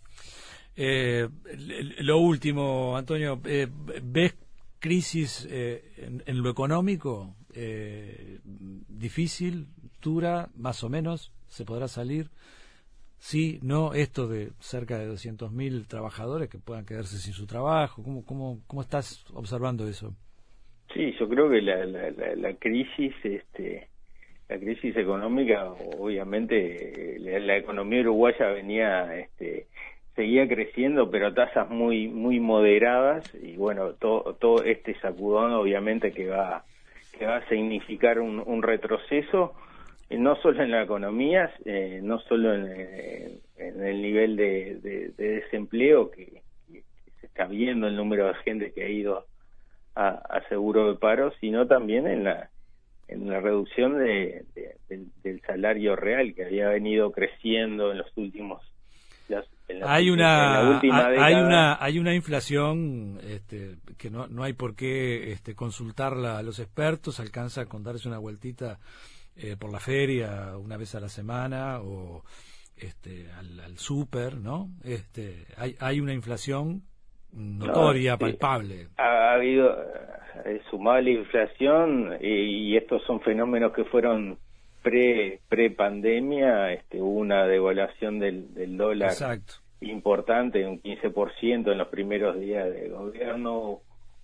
Eh, 0.76 1.28
lo 2.00 2.18
último, 2.18 2.96
Antonio, 2.96 3.40
eh, 3.44 3.68
¿ves 4.02 4.34
crisis 4.80 5.46
eh, 5.50 6.22
en, 6.26 6.42
lo 6.42 6.50
económico? 6.50 7.34
Eh, 7.54 8.38
¿Difícil? 8.44 9.66
¿Dura? 10.02 10.48
¿Más 10.56 10.82
o 10.84 10.88
menos? 10.88 11.32
¿Se 11.48 11.64
podrá 11.64 11.88
salir? 11.88 12.26
Sí, 13.16 13.58
no, 13.62 13.94
esto 13.94 14.28
de 14.28 14.50
cerca 14.58 14.98
de 14.98 15.08
200.000 15.08 15.86
trabajadores 15.86 16.48
que 16.50 16.58
puedan 16.58 16.84
quedarse 16.84 17.16
sin 17.16 17.32
su 17.32 17.46
trabajo. 17.46 18.02
¿Cómo, 18.02 18.24
cómo, 18.24 18.60
cómo 18.66 18.82
estás 18.82 19.24
observando 19.32 19.88
eso? 19.88 20.14
Sí, 20.92 21.14
yo 21.18 21.28
creo 21.28 21.48
que 21.48 21.62
la, 21.62 21.86
la, 21.86 22.10
la, 22.36 22.54
crisis, 22.54 23.14
este, 23.22 23.88
la 24.48 24.58
crisis 24.58 24.96
económica, 24.96 25.72
obviamente, 25.98 27.16
la, 27.18 27.38
la 27.38 27.56
economía 27.56 28.02
uruguaya 28.02 28.48
venía 28.48 29.16
este, 29.16 29.68
seguía 30.14 30.46
creciendo, 30.46 31.10
pero 31.10 31.28
a 31.28 31.34
tasas 31.34 31.68
muy 31.70 32.08
muy 32.08 32.40
moderadas 32.40 33.34
y 33.34 33.56
bueno, 33.56 33.94
todo, 33.94 34.34
todo 34.34 34.62
este 34.64 34.98
sacudón 35.00 35.52
obviamente 35.52 36.12
que 36.12 36.28
va 36.28 36.64
que 37.18 37.26
va 37.26 37.36
a 37.36 37.48
significar 37.48 38.18
un, 38.18 38.42
un 38.44 38.62
retroceso 38.62 39.54
eh, 40.10 40.18
no 40.18 40.36
solo 40.36 40.62
en 40.62 40.70
la 40.70 40.82
economía, 40.82 41.52
eh, 41.64 42.00
no 42.02 42.18
solo 42.20 42.54
en, 42.54 42.66
eh, 42.68 43.38
en, 43.56 43.84
el 43.84 44.02
nivel 44.02 44.36
de, 44.36 44.78
de, 44.80 45.08
desempleo 45.16 46.10
que, 46.10 46.42
se 47.20 47.26
está 47.26 47.46
viendo 47.46 47.86
el 47.86 47.96
número 47.96 48.28
de 48.28 48.34
gente 48.34 48.72
que 48.72 48.84
ha 48.84 48.88
ido 48.88 49.26
a, 49.94 50.08
a 50.08 50.48
seguro 50.48 50.92
de 50.92 50.98
paro, 50.98 51.32
sino 51.40 51.66
también 51.66 52.06
en 52.06 52.24
la 52.24 52.50
en 53.06 53.28
la 53.28 53.40
reducción 53.40 53.98
de, 53.98 54.44
del 55.22 55.40
salario 55.42 55.94
real 55.94 56.34
que 56.34 56.44
había 56.44 56.70
venido 56.70 57.12
creciendo 57.12 57.92
en 57.92 57.98
los 57.98 58.16
últimos 58.16 58.62
hay 59.82 60.10
una 60.10 60.78
hay 60.78 61.34
una 61.34 61.82
hay 61.82 61.98
una 61.98 62.14
inflación 62.14 63.18
este, 63.22 63.76
que 63.98 64.10
no, 64.10 64.26
no 64.26 64.42
hay 64.42 64.52
por 64.52 64.74
qué 64.74 65.32
este, 65.32 65.54
consultarla 65.54 66.38
a 66.38 66.42
los 66.42 66.58
expertos. 66.58 67.20
Alcanza 67.20 67.66
con 67.66 67.82
darse 67.82 68.08
una 68.08 68.18
vueltita 68.18 68.78
eh, 69.36 69.56
por 69.58 69.72
la 69.72 69.80
feria 69.80 70.56
una 70.58 70.76
vez 70.76 70.94
a 70.94 71.00
la 71.00 71.08
semana 71.08 71.80
o 71.80 72.22
este, 72.76 73.30
al, 73.38 73.60
al 73.60 73.78
súper 73.78 74.36
no 74.36 74.68
este 74.82 75.46
hay 75.56 75.76
hay 75.78 76.00
una 76.00 76.12
inflación 76.12 76.82
notoria 77.32 78.16
palpable. 78.16 78.88
Ha 78.96 79.34
habido 79.34 79.76
eh, 80.44 80.60
sumable 80.70 81.12
inflación 81.12 82.16
y 82.20 82.76
estos 82.76 83.02
son 83.04 83.20
fenómenos 83.20 83.72
que 83.72 83.84
fueron 83.84 84.38
pre 84.84 85.40
pre 85.48 85.70
pandemia 85.70 86.72
este, 86.74 87.00
hubo 87.00 87.18
una 87.18 87.46
devaluación 87.46 88.18
del, 88.18 88.52
del 88.52 88.76
dólar 88.76 89.14
importante, 89.80 90.66
un 90.66 90.80
15% 90.80 91.72
en 91.72 91.78
los 91.78 91.88
primeros 91.88 92.38
días 92.38 92.70
de 92.70 92.88
gobierno, 92.90 93.80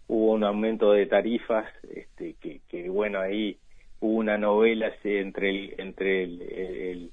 hubo 0.06 0.32
un 0.32 0.44
aumento 0.44 0.92
de 0.92 1.06
tarifas, 1.06 1.66
este, 1.94 2.34
que, 2.40 2.60
que 2.68 2.88
bueno, 2.88 3.20
ahí 3.20 3.58
hubo 4.00 4.18
una 4.18 4.38
novela 4.38 4.92
entre 5.02 5.50
el, 5.50 5.74
entre 5.78 6.24
el, 6.24 7.10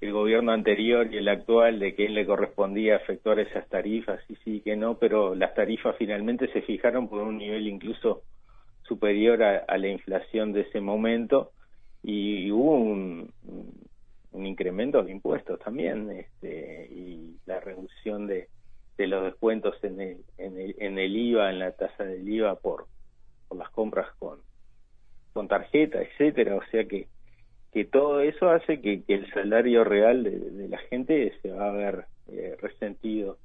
el, 0.00 0.12
gobierno 0.12 0.52
anterior 0.52 1.12
y 1.12 1.18
el 1.18 1.28
actual 1.28 1.78
de 1.78 1.94
que 1.94 2.06
él 2.06 2.14
le 2.14 2.26
correspondía 2.26 2.96
efectuar 2.96 3.38
esas 3.38 3.68
tarifas, 3.68 4.20
y 4.28 4.34
sí 4.36 4.60
que 4.60 4.76
no, 4.76 4.98
pero 4.98 5.34
las 5.34 5.54
tarifas 5.54 5.96
finalmente 5.96 6.52
se 6.52 6.62
fijaron 6.62 7.08
por 7.08 7.22
un 7.22 7.38
nivel 7.38 7.66
incluso 7.68 8.22
superior 8.82 9.42
a 9.42 9.78
la 9.78 9.88
inflación 9.88 10.52
de 10.52 10.62
ese 10.62 10.80
momento 10.80 11.52
y 12.02 12.50
hubo 12.50 12.76
un, 12.76 13.32
un 14.32 14.46
incremento 14.46 15.02
de 15.02 15.12
impuestos 15.12 15.58
también 15.60 16.10
este, 16.10 16.88
y 16.90 17.36
la 17.46 17.60
reducción 17.60 18.26
de, 18.26 18.48
de 18.96 19.06
los 19.06 19.24
descuentos 19.24 19.82
en 19.82 20.00
el, 20.00 20.24
en 20.38 20.58
el, 20.58 20.76
en 20.78 20.98
el 20.98 21.16
IVA, 21.16 21.50
en 21.50 21.58
la 21.58 21.72
tasa 21.72 22.04
del 22.04 22.28
IVA 22.28 22.56
por, 22.56 22.86
por 23.48 23.58
las 23.58 23.70
compras 23.70 24.08
con, 24.18 24.38
con 25.32 25.48
tarjeta, 25.48 26.00
etcétera, 26.02 26.56
o 26.56 26.62
sea 26.70 26.84
que 26.86 27.08
que 27.72 27.84
todo 27.84 28.20
eso 28.20 28.50
hace 28.50 28.80
que, 28.80 29.02
que 29.04 29.14
el 29.14 29.30
salario 29.32 29.84
real 29.84 30.24
de, 30.24 30.68
la 30.68 30.78
gente 30.78 31.32
se 31.40 31.50
va 31.50 31.68
a 31.68 31.72
ver 31.72 32.04
eh, 32.28 32.56
resentido. 32.60 33.38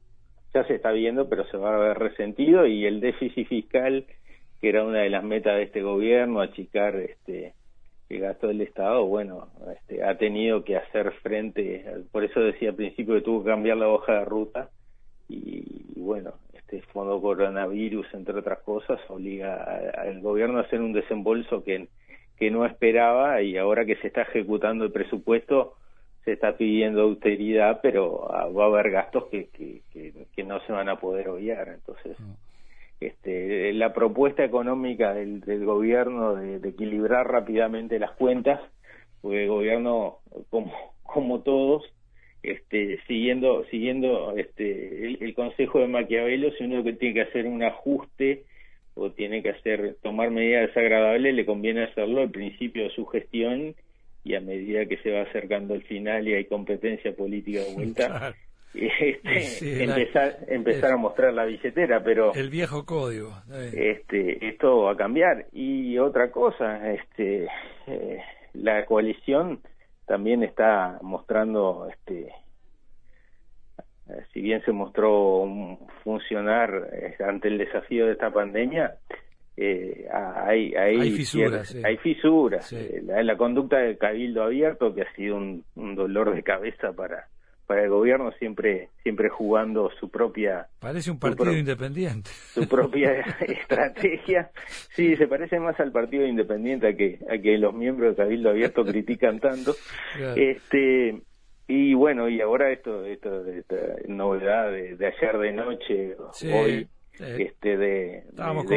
Ya 0.53 0.65
se 0.65 0.75
está 0.75 0.91
viendo, 0.91 1.29
pero 1.29 1.45
se 1.47 1.57
va 1.57 1.75
a 1.75 1.79
ver 1.79 1.99
resentido 1.99 2.65
y 2.65 2.85
el 2.85 3.01
déficit 3.01 3.47
fiscal, 3.47 4.05
que 4.61 4.69
era 4.69 4.83
una 4.83 4.99
de 4.99 5.09
las 5.09 5.23
metas 5.23 5.57
de 5.57 5.63
este 5.63 5.81
gobierno, 5.81 6.41
achicar 6.41 6.95
este 6.95 7.53
que 8.07 8.19
gastó 8.19 8.49
el 8.49 8.61
Estado, 8.61 9.05
bueno, 9.05 9.47
este, 9.75 10.03
ha 10.03 10.17
tenido 10.17 10.63
que 10.63 10.77
hacer 10.77 11.11
frente, 11.23 11.85
por 12.11 12.23
eso 12.23 12.39
decía 12.39 12.69
al 12.69 12.75
principio 12.75 13.15
que 13.15 13.21
tuvo 13.21 13.43
que 13.43 13.49
cambiar 13.49 13.77
la 13.77 13.89
hoja 13.89 14.19
de 14.19 14.25
ruta 14.25 14.69
y, 15.27 15.99
bueno, 15.99 16.33
este 16.53 16.81
fondo 16.93 17.19
coronavirus, 17.19 18.05
entre 18.13 18.37
otras 18.37 18.59
cosas, 18.59 18.99
obliga 19.09 19.63
al 19.97 20.21
gobierno 20.21 20.59
a 20.59 20.61
hacer 20.61 20.81
un 20.81 20.93
desembolso 20.93 21.63
que, 21.63 21.87
que 22.37 22.51
no 22.51 22.65
esperaba 22.65 23.41
y 23.41 23.57
ahora 23.57 23.85
que 23.85 23.95
se 23.97 24.07
está 24.07 24.21
ejecutando 24.21 24.85
el 24.85 24.91
presupuesto 24.91 25.75
se 26.25 26.33
está 26.33 26.57
pidiendo 26.57 27.01
austeridad, 27.03 27.79
pero 27.81 28.33
ah, 28.33 28.47
va 28.47 28.63
a 28.63 28.67
haber 28.67 28.89
gastos 28.89 29.25
que, 29.27 29.47
que, 29.51 30.43
no 30.43 30.59
se 30.61 30.71
van 30.71 30.89
a 30.89 30.99
poder 30.99 31.29
obviar, 31.29 31.67
entonces... 31.69 32.17
este, 33.07 33.73
la 33.73 33.93
propuesta 33.93 34.43
económica 34.43 35.13
del, 35.13 35.41
del 35.41 35.65
gobierno 35.65 36.35
de, 36.35 36.55
equilibrar 36.67 37.29
rápidamente 37.31 37.99
las 37.99 38.11
cuentas, 38.11 38.59
porque 39.21 39.43
el 39.43 39.49
gobierno, 39.49 40.19
como, 40.49 40.73
como 41.03 41.41
todos, 41.41 41.83
este, 42.43 42.99
siguiendo, 43.07 43.65
siguiendo 43.71 44.35
este, 44.37 45.07
el, 45.07 45.33
consejo 45.33 45.79
de 45.79 45.87
Maquiavelo, 45.87 46.51
si 46.51 46.63
uno 46.63 46.83
que 46.83 46.93
tiene 46.93 47.15
que 47.15 47.21
hacer 47.21 47.47
un 47.47 47.63
ajuste 47.63 48.43
o 48.93 49.11
tiene 49.11 49.41
que 49.41 49.49
hacer 49.49 49.97
tomar 50.01 50.31
medidas 50.31 50.67
desagradables, 50.67 51.33
le 51.33 51.45
conviene 51.45 51.83
hacerlo 51.83 52.21
al 52.21 52.29
principio 52.29 52.83
de 52.83 52.91
su 52.91 53.05
gestión 53.07 53.75
y 54.23 54.35
a 54.35 54.41
medida 54.41 54.85
que 54.85 54.97
se 54.97 55.11
va 55.11 55.21
acercando 55.21 55.73
el 55.73 55.83
final 55.83 56.27
y 56.27 56.33
hay 56.33 56.45
competencia 56.45 57.15
política 57.15 57.61
de 57.61 57.73
vuelta, 57.73 58.33
este, 58.99 59.83
empezar, 59.83 60.37
empezar 60.47 60.93
a 60.93 60.97
mostrar 60.97 61.33
la 61.33 61.45
billetera, 61.45 62.03
pero 62.03 62.33
el 62.33 62.49
viejo 62.49 62.85
código. 62.85 63.33
Este, 63.73 64.47
esto 64.47 64.83
va 64.83 64.93
a 64.93 64.97
cambiar 64.97 65.47
y 65.51 65.97
otra 65.97 66.31
cosa, 66.31 66.91
este, 66.91 67.47
eh, 67.87 68.21
la 68.53 68.85
coalición 68.85 69.61
también 70.05 70.43
está 70.43 70.99
mostrando, 71.01 71.87
este, 71.91 72.31
si 74.33 74.41
bien 74.41 74.63
se 74.63 74.71
mostró 74.71 75.47
funcionar 76.03 76.89
eh, 76.93 77.15
ante 77.23 77.47
el 77.47 77.57
desafío 77.57 78.05
de 78.05 78.13
esta 78.13 78.31
pandemia, 78.31 78.95
eh, 79.57 80.05
hay, 80.11 80.73
hay, 80.75 80.99
hay 80.99 81.11
fisuras. 81.11 81.75
Hay 81.83 81.97
fisuras. 81.97 82.73
Eh, 82.73 83.01
la, 83.03 83.37
conducta 83.37 83.77
del 83.77 83.97
cabildo 83.97 84.43
abierto, 84.43 84.93
que 84.93 85.03
ha 85.03 85.13
sido 85.13 85.37
un, 85.37 85.63
dolor 85.95 86.35
de 86.35 86.43
cabeza 86.43 86.91
para, 86.93 87.27
para 87.65 87.83
el 87.83 87.89
gobierno, 87.89 88.31
siempre, 88.33 88.89
siempre 89.03 89.29
jugando 89.29 89.89
su 89.99 90.09
propia... 90.09 90.67
Parece 90.79 91.11
un 91.11 91.19
partido 91.19 91.55
independiente. 91.55 92.29
Su 92.53 92.67
propia 92.67 93.11
estrategia. 93.47 94.51
Sí, 94.93 95.15
se 95.15 95.27
parece 95.27 95.59
más 95.59 95.79
al 95.79 95.91
partido 95.91 96.25
independiente 96.25 96.87
a 96.87 96.95
que, 96.95 97.19
a 97.29 97.37
que 97.41 97.57
los 97.57 97.73
miembros 97.73 98.15
del 98.15 98.25
cabildo 98.25 98.49
abierto 98.49 98.85
critican 98.85 99.39
tanto. 99.39 99.75
Este 100.35 101.21
y 101.67 101.95
bueno, 101.95 102.29
y 102.29 102.41
ahora 102.41 102.71
esto, 102.71 103.03
esto 103.05 103.43
esta 103.47 103.75
novedad 104.07 104.71
de, 104.71 104.95
de 104.97 105.07
ayer 105.07 105.37
de 105.39 105.51
noche, 105.51 106.15
hoy, 106.53 106.87
este 107.19 107.77
de, 107.77 108.23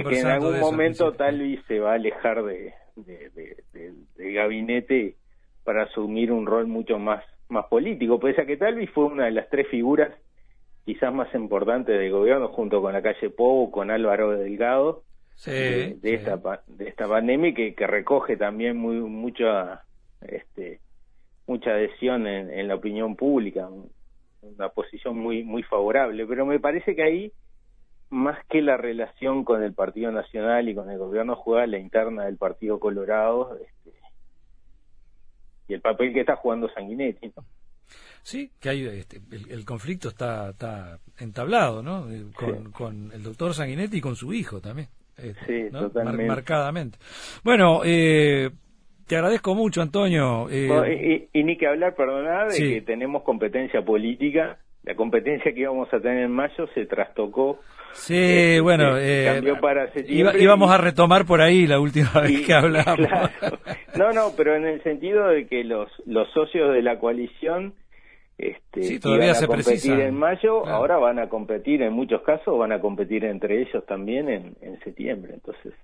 que 0.09 0.20
en 0.20 0.27
algún 0.27 0.59
momento 0.59 1.12
Talvi 1.12 1.61
se 1.68 1.81
va 1.81 1.92
a 1.92 1.94
alejar 1.96 2.42
de, 2.44 2.72
del 2.96 4.35
gabinete 4.35 5.16
para 5.64 5.85
asumir 5.85 6.33
un 6.33 6.46
rol 6.46 6.66
mucho 6.66 6.98
más 6.98 7.22
más 7.49 7.67
político, 7.67 8.21
pese 8.21 8.43
a 8.43 8.47
que 8.47 8.57
Talvi 8.57 8.87
fue 8.87 9.05
una 9.05 9.25
de 9.27 9.31
las 9.33 9.49
tres 9.49 9.69
figuras 9.69 10.11
quizás 10.85 11.13
más 11.13 11.33
importantes 11.35 11.99
del 11.99 12.11
gobierno 12.11 12.49
junto 12.49 12.81
con 12.81 12.93
la 12.93 13.03
calle 13.03 13.31
Pou, 13.31 13.71
con 13.71 13.91
Álvaro 13.91 14.31
Delgado, 14.31 15.05
de, 15.47 15.99
esta 16.03 16.41
de 16.67 16.89
esta 16.89 17.07
pandemia 17.07 17.55
que, 17.55 17.75
que 17.75 17.87
recoge 17.87 18.37
también 18.37 18.77
muy 18.77 18.97
mucha 18.97 19.85
este 20.21 20.81
mucha 21.47 21.71
adhesión 21.71 22.27
en, 22.27 22.51
en 22.51 22.69
la 22.69 22.75
opinión 22.75 23.15
pública, 23.17 23.69
una 24.43 24.69
posición 24.71 25.17
muy 25.19 25.45
muy 25.45 25.63
favorable, 25.63 26.27
pero 26.27 26.45
me 26.45 26.59
parece 26.59 26.97
que 26.97 27.03
ahí 27.03 27.33
más 28.11 28.39
que 28.47 28.63
la 28.63 28.77
relación 28.77 29.45
con 29.45 29.63
el 29.63 29.75
Partido 29.75 30.11
Nacional 30.11 30.69
y 30.69 30.75
con 30.75 30.91
el 30.91 30.99
gobierno 30.99 31.37
juega 31.37 31.67
la 31.67 31.79
interna 31.79 32.25
del 32.25 32.39
Partido 32.39 32.81
Colorado 32.81 33.59
este, 33.59 33.98
y 35.69 35.75
el 35.75 35.81
papel 35.81 36.13
que 36.13 36.21
está 36.21 36.37
jugando 36.37 36.69
Sanguinetti. 36.71 37.33
Sí, 38.23 38.51
que 38.61 38.69
hay 38.69 38.87
este, 38.87 39.21
el, 39.31 39.65
conflicto 39.65 40.09
está, 40.09 40.51
está 40.51 40.99
entablado, 41.19 41.83
¿no? 41.83 42.11
Eh, 42.11 42.25
con, 42.35 42.73
con, 42.73 43.13
el 43.13 43.23
doctor 43.23 43.55
Sanguinetti 43.55 43.99
y 43.99 44.01
con 44.01 44.17
su 44.17 44.33
hijo 44.33 44.61
también. 44.61 44.89
Este, 45.17 45.67
sí, 45.67 45.73
totalmente. 45.73 46.27
marcadamente. 46.27 46.99
Bueno, 47.43 47.83
eh, 47.85 48.51
te 49.07 49.17
agradezco 49.17 49.55
mucho, 49.55 49.83
Antonio. 49.83 50.49
Eh, 50.51 51.29
y, 51.33 51.45
ni 51.45 51.57
que 51.57 51.67
hablar, 51.67 51.95
perdonad, 51.95 52.49
de 52.49 52.59
que 52.59 52.81
tenemos 52.83 53.23
competencia 53.23 53.83
política. 53.83 54.59
La 54.85 54.95
competencia 54.95 55.53
que 55.53 55.61
íbamos 55.61 55.93
a 55.93 56.01
tener 56.01 56.25
en 56.25 56.31
mayo 56.31 56.67
se 56.75 56.87
trastocó 56.87 57.61
Sí, 57.93 58.15
eh, 58.17 58.61
bueno, 58.61 58.97
eh, 58.97 59.43
íbamos 60.07 60.71
a 60.71 60.79
retomar 60.79 61.25
por 61.25 61.41
ahí 61.41 61.67
la 61.67 61.81
última 61.81 62.11
vez 62.23 62.47
que 62.47 62.55
hablamos. 62.55 63.09
No, 63.99 64.13
no, 64.13 64.33
pero 64.37 64.55
en 64.57 64.67
el 64.67 64.83
sentido 64.83 65.29
de 65.29 65.47
que 65.47 65.65
los, 65.65 65.91
los 66.07 66.31
socios 66.33 66.73
de 66.73 66.83
la 66.83 66.99
coalición 66.99 67.75
este, 68.39 69.01
todavía 69.01 69.31
iban 69.31 69.45
a 69.45 69.47
competir 69.47 70.01
en 70.01 70.15
mayo, 70.15 70.67
ahora 70.67 70.97
van 70.97 71.19
a 71.19 71.29
competir, 71.29 71.83
en 71.83 71.93
muchos 71.93 72.23
casos 72.23 72.57
van 72.59 72.73
a 72.73 72.81
competir 72.81 73.25
entre 73.25 73.61
ellos 73.63 73.85
también 73.87 74.29
en, 74.29 74.57
en 74.61 74.79
septiembre. 74.81 75.35
Entonces, 75.35 75.75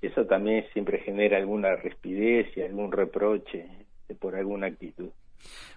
eso 0.00 0.24
también 0.26 0.64
siempre 0.72 1.00
genera 1.00 1.36
alguna 1.36 1.74
respidez 1.74 2.46
y 2.56 2.62
algún 2.62 2.92
reproche 2.92 3.66
por 4.20 4.36
alguna 4.36 4.68
actitud. 4.68 5.10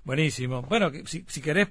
Buenísimo. 0.04 0.62
Bueno, 0.62 0.92
si, 1.06 1.24
si 1.28 1.42
querés 1.42 1.70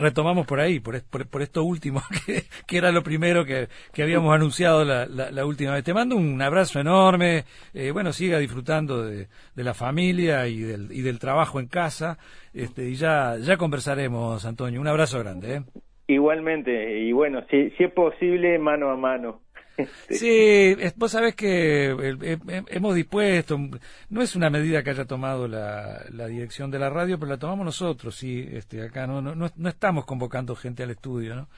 retomamos 0.00 0.46
por 0.46 0.60
ahí, 0.60 0.80
por, 0.80 1.02
por, 1.04 1.42
esto 1.42 1.62
último, 1.62 2.02
que, 2.66 2.76
era 2.76 2.90
lo 2.90 3.02
primero 3.02 3.44
que, 3.44 3.68
habíamos 4.02 4.34
anunciado 4.34 4.84
la, 4.84 5.06
la, 5.06 5.46
última 5.46 5.74
vez. 5.74 5.84
Te 5.84 5.94
mando 5.94 6.16
un 6.16 6.40
abrazo 6.42 6.80
enorme, 6.80 7.44
eh, 7.74 7.90
bueno, 7.92 8.12
siga 8.12 8.38
disfrutando 8.38 9.04
de, 9.04 9.28
la 9.54 9.74
familia 9.74 10.48
y 10.48 10.60
del, 10.60 10.90
y 10.90 11.02
del 11.02 11.18
trabajo 11.18 11.60
en 11.60 11.66
casa, 11.66 12.18
este, 12.54 12.88
y 12.88 12.94
ya, 12.94 13.36
ya 13.38 13.56
conversaremos, 13.56 14.44
Antonio. 14.44 14.80
Un 14.80 14.88
abrazo 14.88 15.18
grande. 15.20 15.56
¿eh? 15.56 15.62
Igualmente, 16.08 16.98
y 16.98 17.12
bueno, 17.12 17.42
si, 17.50 17.70
si 17.70 17.84
es 17.84 17.92
posible, 17.92 18.58
mano 18.58 18.90
a 18.90 18.96
mano. 18.96 19.42
Sí, 20.08 20.76
vos 20.96 21.10
sabés 21.10 21.34
que 21.34 21.90
hemos 22.68 22.94
dispuesto, 22.94 23.58
no 24.10 24.22
es 24.22 24.36
una 24.36 24.50
medida 24.50 24.82
que 24.82 24.90
haya 24.90 25.04
tomado 25.04 25.48
la, 25.48 26.04
dirección 26.28 26.70
de 26.70 26.78
la 26.78 26.90
radio, 26.90 27.18
pero 27.18 27.30
la 27.30 27.38
tomamos 27.38 27.64
nosotros, 27.64 28.14
sí, 28.14 28.46
este, 28.52 28.82
acá 28.82 29.06
no, 29.06 29.20
no, 29.20 29.34
no 29.34 29.68
estamos 29.68 30.04
convocando 30.04 30.54
gente 30.54 30.82
al 30.82 30.90
estudio, 30.90 31.34
¿no? 31.34 31.48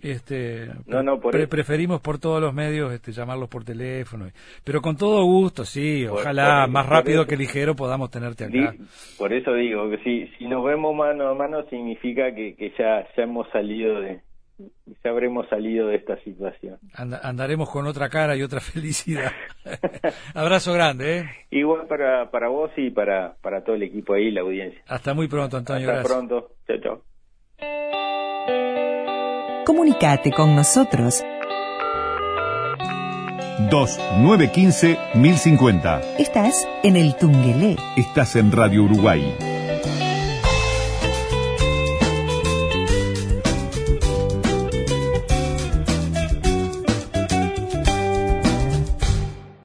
Este, 0.00 0.68
no, 0.86 1.20
preferimos 1.20 2.00
por 2.00 2.18
todos 2.18 2.40
los 2.40 2.52
medios 2.52 2.92
este, 2.92 3.12
llamarlos 3.12 3.48
por 3.48 3.64
teléfono, 3.64 4.26
pero 4.64 4.80
con 4.82 4.96
todo 4.96 5.24
gusto, 5.24 5.64
sí, 5.64 6.06
ojalá 6.06 6.66
más 6.66 6.86
rápido 6.86 7.26
que 7.26 7.36
ligero 7.36 7.74
podamos 7.74 8.10
tenerte 8.10 8.44
acá. 8.44 8.74
por 9.18 9.32
eso 9.32 9.54
digo 9.54 9.88
que 9.90 9.98
si, 9.98 10.26
si 10.38 10.46
nos 10.46 10.64
vemos 10.64 10.94
mano 10.94 11.28
a 11.28 11.34
mano 11.34 11.64
significa 11.68 12.34
que, 12.34 12.54
que 12.54 12.72
ya, 12.78 13.06
ya 13.16 13.22
hemos 13.22 13.48
salido 13.50 14.00
de 14.00 14.20
ya 14.58 15.10
habremos 15.10 15.48
salido 15.48 15.88
de 15.88 15.96
esta 15.96 16.16
situación. 16.22 16.78
andaremos 16.94 17.70
con 17.70 17.86
otra 17.86 18.08
cara 18.08 18.36
y 18.36 18.42
otra 18.42 18.60
felicidad. 18.72 19.32
Abrazo 20.34 20.72
grande, 20.72 21.18
¿eh? 21.18 21.24
Igual 21.50 21.86
para, 21.86 22.30
para 22.30 22.48
vos 22.48 22.70
y 22.76 22.90
para, 22.90 23.34
para 23.40 23.62
todo 23.64 23.76
el 23.76 23.82
equipo 23.82 24.14
ahí, 24.14 24.30
la 24.30 24.42
audiencia. 24.42 24.80
Hasta 24.86 25.14
muy 25.14 25.28
pronto, 25.28 25.56
Antonio. 25.56 25.90
Hasta 25.90 26.02
pronto. 26.02 26.50
Chao, 26.66 26.78
chao. 26.80 27.02
Comunicate 29.66 30.30
con 30.30 30.54
nosotros. 30.54 31.24
2915 33.70 34.98
1050. 35.14 36.00
Estás 36.18 36.68
en 36.82 36.96
el 36.96 37.16
Tungelé. 37.16 37.76
Estás 37.96 38.36
en 38.36 38.52
Radio 38.52 38.82
Uruguay. 38.84 39.53